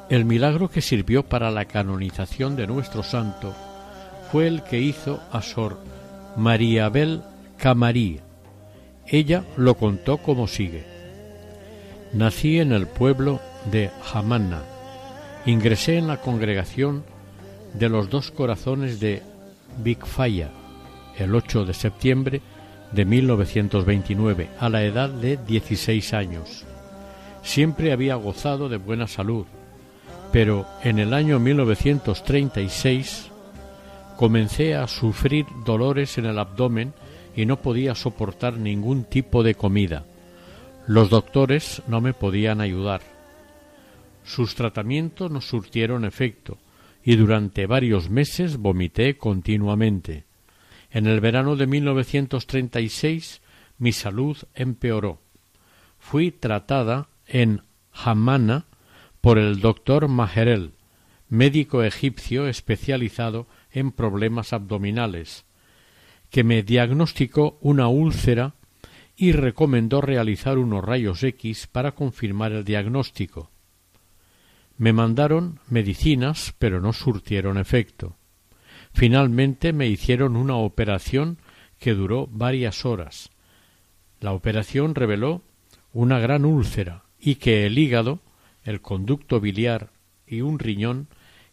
[0.09, 3.53] El milagro que sirvió para la canonización de nuestro santo
[4.31, 5.77] fue el que hizo a Sor
[6.35, 7.21] María Abel
[7.57, 8.19] Camarí.
[9.07, 10.83] Ella lo contó como sigue.
[12.13, 13.39] Nací en el pueblo
[13.71, 14.61] de Hamanna.
[15.45, 17.03] Ingresé en la congregación
[17.73, 19.21] de los dos corazones de
[19.77, 20.49] Bigfaya
[21.17, 22.41] el 8 de septiembre
[22.91, 26.65] de 1929 a la edad de 16 años.
[27.41, 29.45] Siempre había gozado de buena salud
[30.33, 33.29] pero en el año 1936
[34.17, 36.95] comencé a sufrir dolores en el abdomen
[37.35, 40.05] y no podía soportar ningún tipo de comida.
[40.87, 43.01] Los doctores no me podían ayudar.
[44.23, 46.57] Sus tratamientos no surtieron efecto
[47.03, 50.23] y durante varios meses vomité continuamente.
[50.91, 53.41] En el verano de 1936
[53.77, 55.19] mi salud empeoró.
[55.99, 58.65] Fui tratada en Hamana
[59.21, 60.71] por el doctor Maherel,
[61.29, 65.45] médico egipcio especializado en problemas abdominales,
[66.29, 68.53] que me diagnosticó una úlcera
[69.15, 73.49] y recomendó realizar unos rayos X para confirmar el diagnóstico.
[74.77, 78.17] Me mandaron medicinas, pero no surtieron efecto.
[78.93, 81.37] Finalmente me hicieron una operación
[81.79, 83.29] que duró varias horas.
[84.19, 85.41] La operación reveló
[85.91, 88.19] una gran úlcera y que el hígado
[88.63, 89.89] el conducto biliar
[90.25, 91.07] y un riñón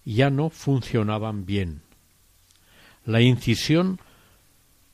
[0.05, 1.83] ya no funcionaban bien.
[3.05, 3.99] La incisión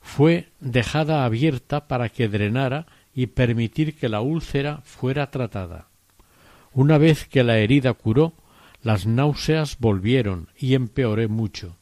[0.01, 5.86] fue dejada abierta para que drenara y permitir que la úlcera fuera tratada.
[6.77, 8.33] Una vez que la herida curó,
[8.83, 11.75] las náuseas volvieron y empeoré mucho,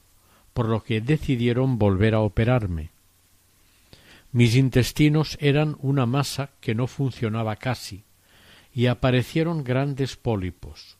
[0.53, 2.91] por lo que decidieron volver a operarme.
[4.31, 8.05] Mis intestinos eran una masa que no funcionaba casi,
[8.73, 10.95] y aparecieron grandes pólipos.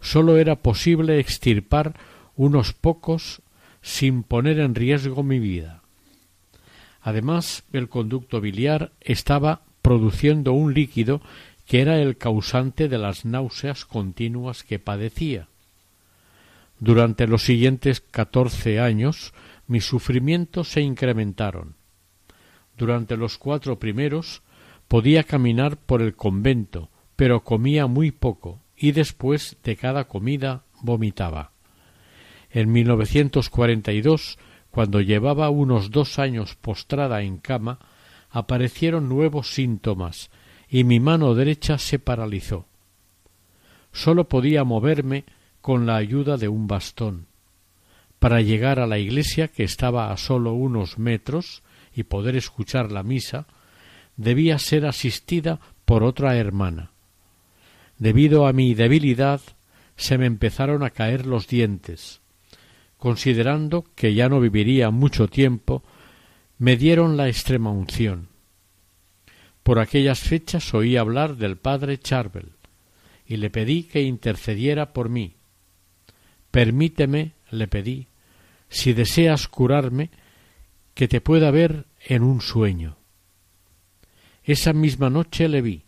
[0.00, 1.98] Sólo era posible extirpar
[2.36, 3.42] unos pocos
[3.82, 5.82] sin poner en riesgo mi vida.
[7.02, 11.20] Además, el conducto biliar estaba produciendo un líquido
[11.66, 15.48] que era el causante de las náuseas continuas que padecía.
[16.78, 19.34] Durante los siguientes catorce años
[19.66, 21.74] mis sufrimientos se incrementaron.
[22.76, 24.42] Durante los cuatro primeros
[24.86, 31.50] podía caminar por el convento, pero comía muy poco y después de cada comida vomitaba.
[32.50, 34.38] En 1942,
[34.70, 37.78] cuando llevaba unos dos años postrada en cama,
[38.30, 40.30] aparecieron nuevos síntomas
[40.76, 42.66] y mi mano derecha se paralizó.
[43.92, 45.24] Sólo podía moverme
[45.62, 47.28] con la ayuda de un bastón.
[48.18, 51.62] Para llegar a la iglesia, que estaba a sólo unos metros,
[51.94, 53.46] y poder escuchar la misa,
[54.18, 56.90] debía ser asistida por otra hermana.
[57.96, 59.40] Debido a mi debilidad
[59.96, 62.20] se me empezaron a caer los dientes.
[62.98, 65.82] Considerando que ya no viviría mucho tiempo,
[66.58, 68.35] me dieron la extrema unción.
[69.66, 72.52] Por aquellas fechas oí hablar del padre Charbel
[73.26, 75.34] y le pedí que intercediera por mí.
[76.52, 78.06] Permíteme, le pedí,
[78.68, 80.10] si deseas curarme,
[80.94, 82.96] que te pueda ver en un sueño.
[84.44, 85.82] Esa misma noche le vi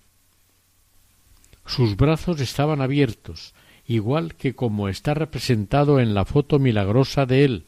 [1.64, 3.55] sus brazos estaban abiertos
[3.87, 7.66] igual que como está representado en la foto milagrosa de él,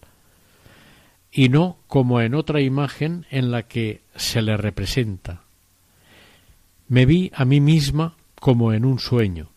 [1.30, 5.44] y no como en otra imagen en la que se le representa.
[6.90, 9.52] Me vi a mí misma como en un sueño.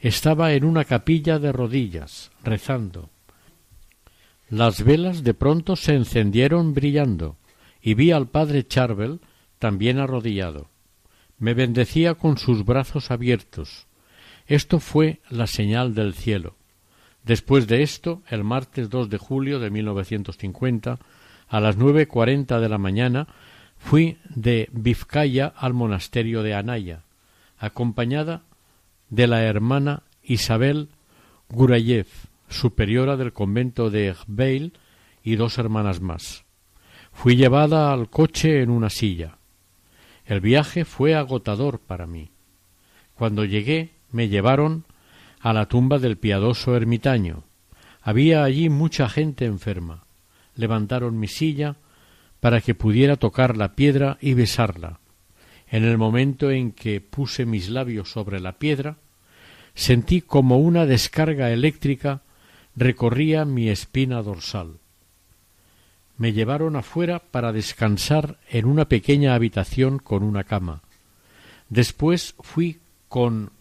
[0.00, 3.08] Estaba en una capilla de rodillas, rezando.
[4.48, 7.36] Las velas de pronto se encendieron brillando,
[7.80, 9.20] y vi al padre Charvel
[9.60, 10.70] también arrodillado.
[11.38, 13.86] Me bendecía con sus brazos abiertos.
[14.48, 16.56] Esto fue la señal del cielo.
[17.22, 20.98] Después de esto, el martes 2 de julio de 1950,
[21.46, 23.28] a las nueve cuarenta de la mañana,
[23.82, 27.02] fui de Vizcaya al monasterio de Anaya,
[27.58, 28.42] acompañada
[29.10, 30.88] de la hermana Isabel
[31.50, 32.06] Gurayev,
[32.48, 34.72] superiora del convento de Ghbeil,
[35.22, 36.44] y dos hermanas más.
[37.12, 39.36] Fui llevada al coche en una silla.
[40.24, 42.30] El viaje fue agotador para mí.
[43.14, 44.84] Cuando llegué me llevaron
[45.40, 47.44] a la tumba del piadoso ermitaño.
[48.00, 50.04] Había allí mucha gente enferma.
[50.56, 51.76] Levantaron mi silla
[52.42, 54.98] para que pudiera tocar la piedra y besarla.
[55.70, 58.96] En el momento en que puse mis labios sobre la piedra,
[59.76, 62.22] sentí como una descarga eléctrica
[62.74, 64.78] recorría mi espina dorsal.
[66.18, 70.82] Me llevaron afuera para descansar en una pequeña habitación con una cama.
[71.68, 73.52] Después fui con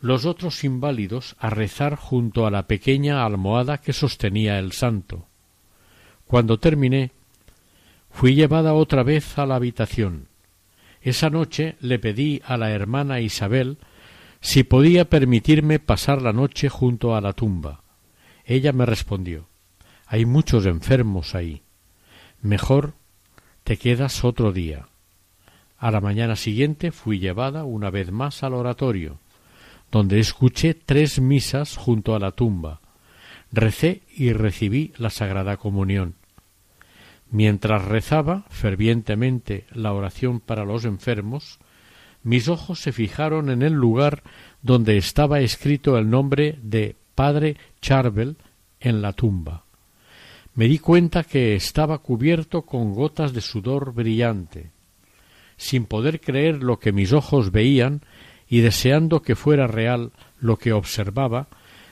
[0.00, 5.26] los otros inválidos a rezar junto a la pequeña almohada que sostenía el santo.
[6.28, 7.10] Cuando terminé,
[8.16, 10.28] fui llevada otra vez a la habitación.
[11.02, 13.76] Esa noche le pedí a la hermana Isabel
[14.40, 17.82] si podía permitirme pasar la noche junto a la tumba.
[18.46, 19.48] Ella me respondió
[20.06, 21.60] Hay muchos enfermos ahí.
[22.40, 22.94] Mejor
[23.64, 24.86] te quedas otro día.
[25.76, 29.18] A la mañana siguiente fui llevada una vez más al oratorio
[29.92, 32.80] donde escuché tres misas junto a la tumba,
[33.52, 36.14] recé y recibí la Sagrada Comunión.
[37.30, 41.58] Mientras rezaba fervientemente la oración para los enfermos,
[42.22, 44.22] mis ojos se fijaron en el lugar
[44.62, 48.36] donde estaba escrito el nombre de Padre Charvel
[48.80, 49.64] en la tumba.
[50.54, 54.70] Me di cuenta que estaba cubierto con gotas de sudor brillante.
[55.56, 58.02] Sin poder creer lo que mis ojos veían,
[58.48, 61.48] y deseando que fuera real lo que observaba,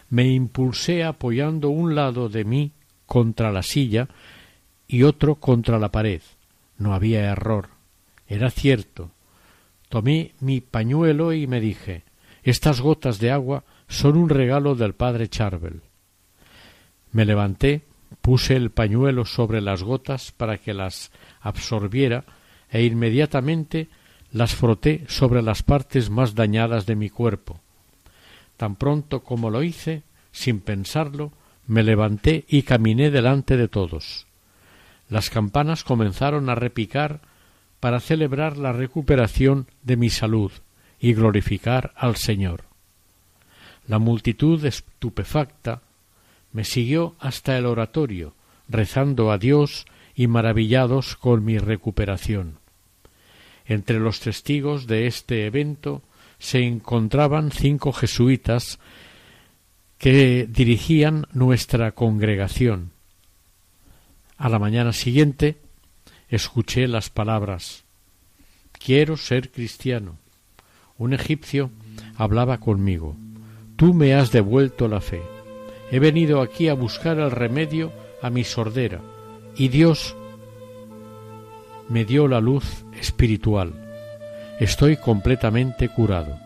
[0.09, 2.73] me impulsé apoyando un lado de mí
[3.07, 4.09] contra la silla
[4.87, 6.23] y otro contra la pared.
[6.79, 7.69] No había error.
[8.27, 9.11] Era cierto.
[9.89, 12.03] Tomé mi pañuelo y me dije
[12.45, 15.81] estas gotas de agua son un regalo del padre Charvel.
[17.11, 17.83] Me levanté,
[18.21, 21.11] puse el pañuelo sobre las gotas para que las
[21.41, 22.25] absorbiera
[22.71, 23.89] e inmediatamente
[24.31, 27.61] las froté sobre las partes más dañadas de mi cuerpo.
[28.59, 31.33] Tan pronto como lo hice, sin pensarlo,
[31.67, 34.27] me levanté y caminé delante de todos.
[35.15, 37.21] Las campanas comenzaron a repicar
[37.79, 40.51] para celebrar la recuperación de mi salud
[40.99, 42.65] y glorificar al Señor.
[43.87, 45.83] La multitud estupefacta
[46.51, 48.35] me siguió hasta el oratorio,
[48.69, 49.87] rezando a Dios
[50.17, 52.59] y maravillados con mi recuperación.
[53.67, 56.03] Entre los testigos de este evento
[56.41, 58.81] se encontraban cinco jesuitas
[59.97, 62.94] que dirigían nuestra congregación.
[64.37, 65.57] A la mañana siguiente
[66.29, 67.85] escuché las palabras
[68.85, 70.19] Quiero ser cristiano.
[70.99, 71.71] Un egipcio
[72.17, 73.17] hablaba conmigo.
[73.77, 75.23] Tú me has devuelto la fe.
[75.91, 79.01] He venido aquí a buscar el remedio a mi sordera,
[79.57, 80.15] y Dios
[81.89, 83.73] me dio la luz espiritual.
[84.61, 86.39] Estoy completamente curado.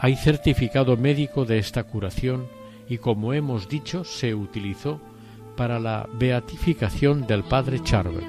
[0.00, 2.48] Hay certificado médico de esta curación
[2.88, 5.00] y como hemos dicho se utilizó
[5.58, 8.24] para la beatificación del padre Charvel.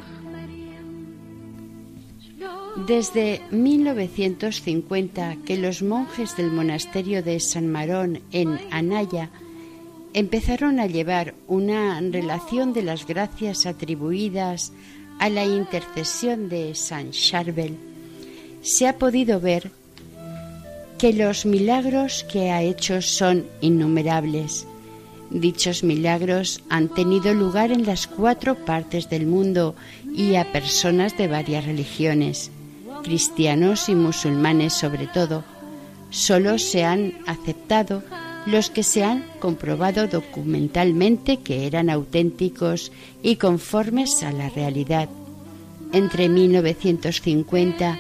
[2.88, 9.30] Desde 1950 que los monjes del monasterio de San Marón en Anaya
[10.14, 14.74] empezaron a llevar una relación de las gracias atribuidas
[15.20, 17.78] a la intercesión de San Charbel,
[18.62, 19.72] se ha podido ver
[20.98, 24.66] que los milagros que ha hecho son innumerables.
[25.32, 29.76] Dichos milagros han tenido lugar en las cuatro partes del mundo
[30.16, 32.50] y a personas de varias religiones,
[33.04, 35.44] cristianos y musulmanes sobre todo.
[36.10, 38.02] Solo se han aceptado
[38.48, 45.10] los que se han comprobado documentalmente que eran auténticos y conformes a la realidad.
[45.94, 48.00] Entre 1950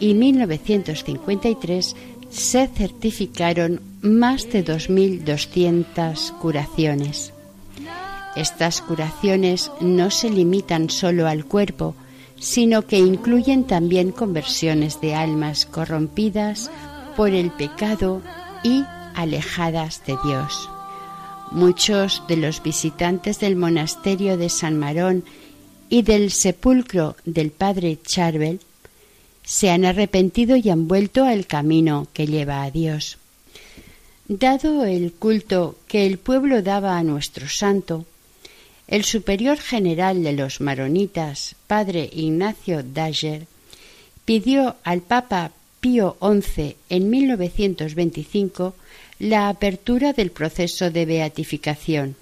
[0.00, 1.96] y 1953
[2.30, 7.32] se certificaron más de 2.200 curaciones.
[8.36, 11.96] Estas curaciones no se limitan solo al cuerpo,
[12.38, 16.70] sino que incluyen también conversiones de almas corrompidas
[17.16, 18.22] por el pecado
[18.62, 20.70] y alejadas de Dios.
[21.50, 25.24] Muchos de los visitantes del monasterio de San Marón
[25.88, 28.60] y del sepulcro del padre Charbel
[29.44, 33.18] se han arrepentido y han vuelto al camino que lleva a Dios.
[34.28, 38.06] Dado el culto que el pueblo daba a nuestro santo,
[38.86, 43.46] el superior general de los maronitas, padre Ignacio Dager,
[44.24, 48.74] pidió al Papa Pío XI en 1925
[49.18, 52.16] la apertura del proceso de beatificación.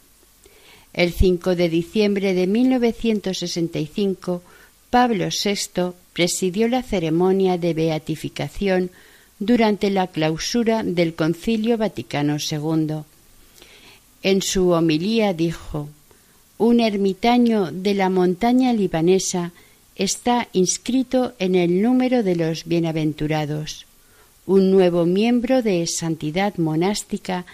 [0.92, 4.42] El 5 de diciembre de 1965,
[4.90, 8.90] Pablo VI presidió la ceremonia de beatificación
[9.38, 13.02] durante la clausura del Concilio Vaticano II.
[14.24, 15.88] En su homilía dijo
[16.58, 19.52] Un ermitaño de la montaña libanesa
[19.94, 23.86] está inscrito en el número de los bienaventurados.
[24.44, 27.46] Un nuevo miembro de santidad monástica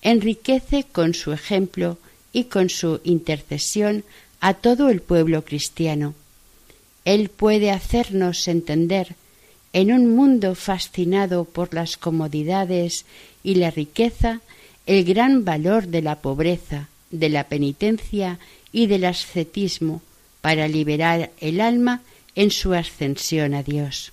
[0.00, 1.98] enriquece con su ejemplo
[2.32, 4.04] y con su intercesión
[4.38, 6.14] a todo el pueblo cristiano.
[7.04, 9.16] Él puede hacernos entender,
[9.72, 13.06] en un mundo fascinado por las comodidades
[13.42, 14.40] y la riqueza,
[14.86, 18.38] el gran valor de la pobreza, de la penitencia
[18.72, 20.02] y del ascetismo
[20.40, 22.02] para liberar el alma
[22.34, 24.12] en su ascensión a Dios.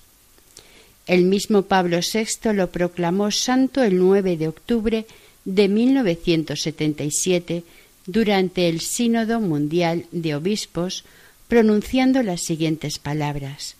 [1.08, 5.08] El mismo Pablo VI lo proclamó santo el 9 de octubre
[5.44, 7.64] de 1977
[8.06, 11.04] durante el Sínodo Mundial de Obispos,
[11.50, 13.76] pronunciando las siguientes palabras.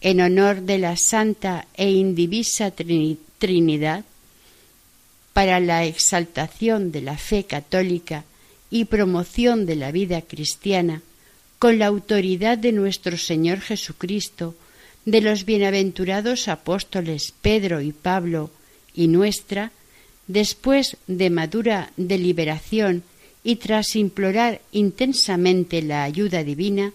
[0.00, 4.04] En honor de la Santa e Indivisa Trinidad,
[5.32, 8.24] para la exaltación de la fe católica
[8.70, 11.02] y promoción de la vida cristiana,
[11.58, 14.54] con la autoridad de nuestro Señor Jesucristo,
[15.04, 18.50] de los bienaventurados apóstoles Pedro y Pablo
[18.94, 19.72] y nuestra,
[20.28, 23.02] después de madura deliberación
[23.44, 26.92] y tras implorar intensamente la ayuda divina,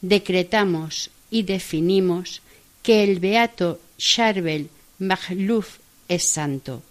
[0.00, 2.42] decretamos y definimos
[2.82, 4.68] que el beato Charbel
[4.98, 5.78] Magluf
[6.08, 6.82] es santo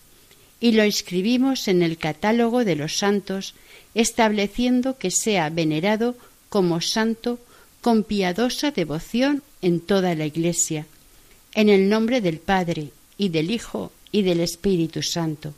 [0.64, 3.54] y lo inscribimos en el catálogo de los santos,
[3.96, 6.16] estableciendo que sea venerado
[6.48, 7.38] como santo
[7.82, 10.86] con piadosa devoción en toda la Iglesia,
[11.54, 15.54] en el nombre del Padre y del Hijo y del Espíritu Santo.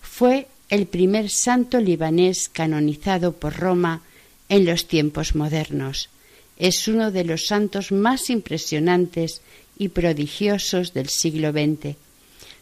[0.00, 4.00] Fue el primer santo libanés canonizado por Roma
[4.48, 6.08] en los tiempos modernos.
[6.56, 9.42] Es uno de los santos más impresionantes
[9.76, 11.96] y prodigiosos del siglo XX.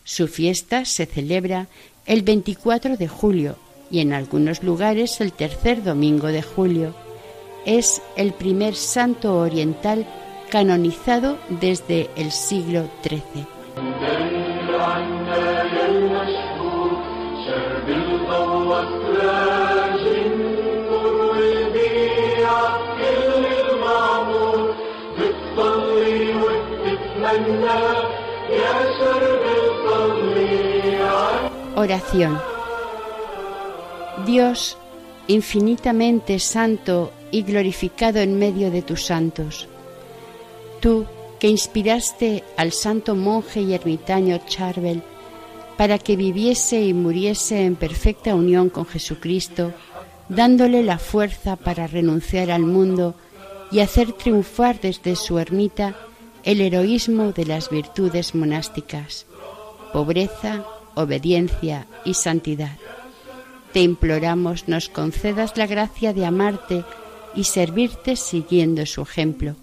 [0.03, 1.69] Su fiesta se celebra
[2.05, 3.57] el 24 de julio
[3.93, 6.97] y en algunos lugares el tercer domingo de julio.
[7.65, 10.05] Es el primer santo oriental
[10.51, 13.47] canonizado desde el siglo XIII.
[31.77, 32.41] Oración.
[34.27, 34.77] Dios,
[35.27, 39.69] infinitamente santo y glorificado en medio de tus santos,
[40.81, 41.07] tú
[41.41, 45.03] que inspiraste al santo monje y ermitaño Charbel
[45.81, 49.73] para que viviese y muriese en perfecta unión con Jesucristo,
[50.29, 53.15] dándole la fuerza para renunciar al mundo
[53.73, 55.97] y hacer triunfar desde su ermita
[56.43, 59.25] el heroísmo de las virtudes monásticas,
[59.95, 60.67] pobreza,
[60.97, 62.77] obediencia y santidad.
[63.73, 66.85] Te imploramos nos concedas la gracia de amarte
[67.35, 69.57] y servirte siguiendo su ejemplo.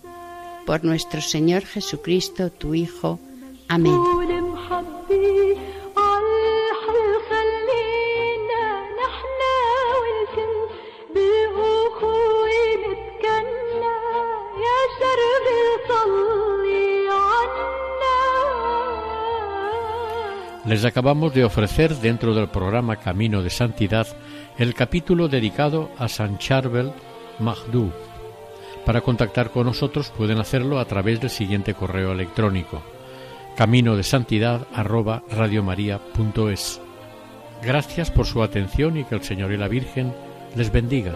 [0.65, 3.20] Por nuestro Señor Jesucristo, tu Hijo.
[3.68, 4.01] Amén.
[20.68, 24.05] Les acabamos de ofrecer dentro del programa Camino de Santidad
[24.57, 26.91] el capítulo dedicado a San Charbel
[27.39, 27.93] Magdou.
[28.86, 32.82] Para contactar con nosotros pueden hacerlo a través del siguiente correo electrónico
[33.57, 34.68] camino de santidad
[37.63, 40.13] Gracias por su atención y que el Señor y la Virgen
[40.55, 41.15] les bendigan.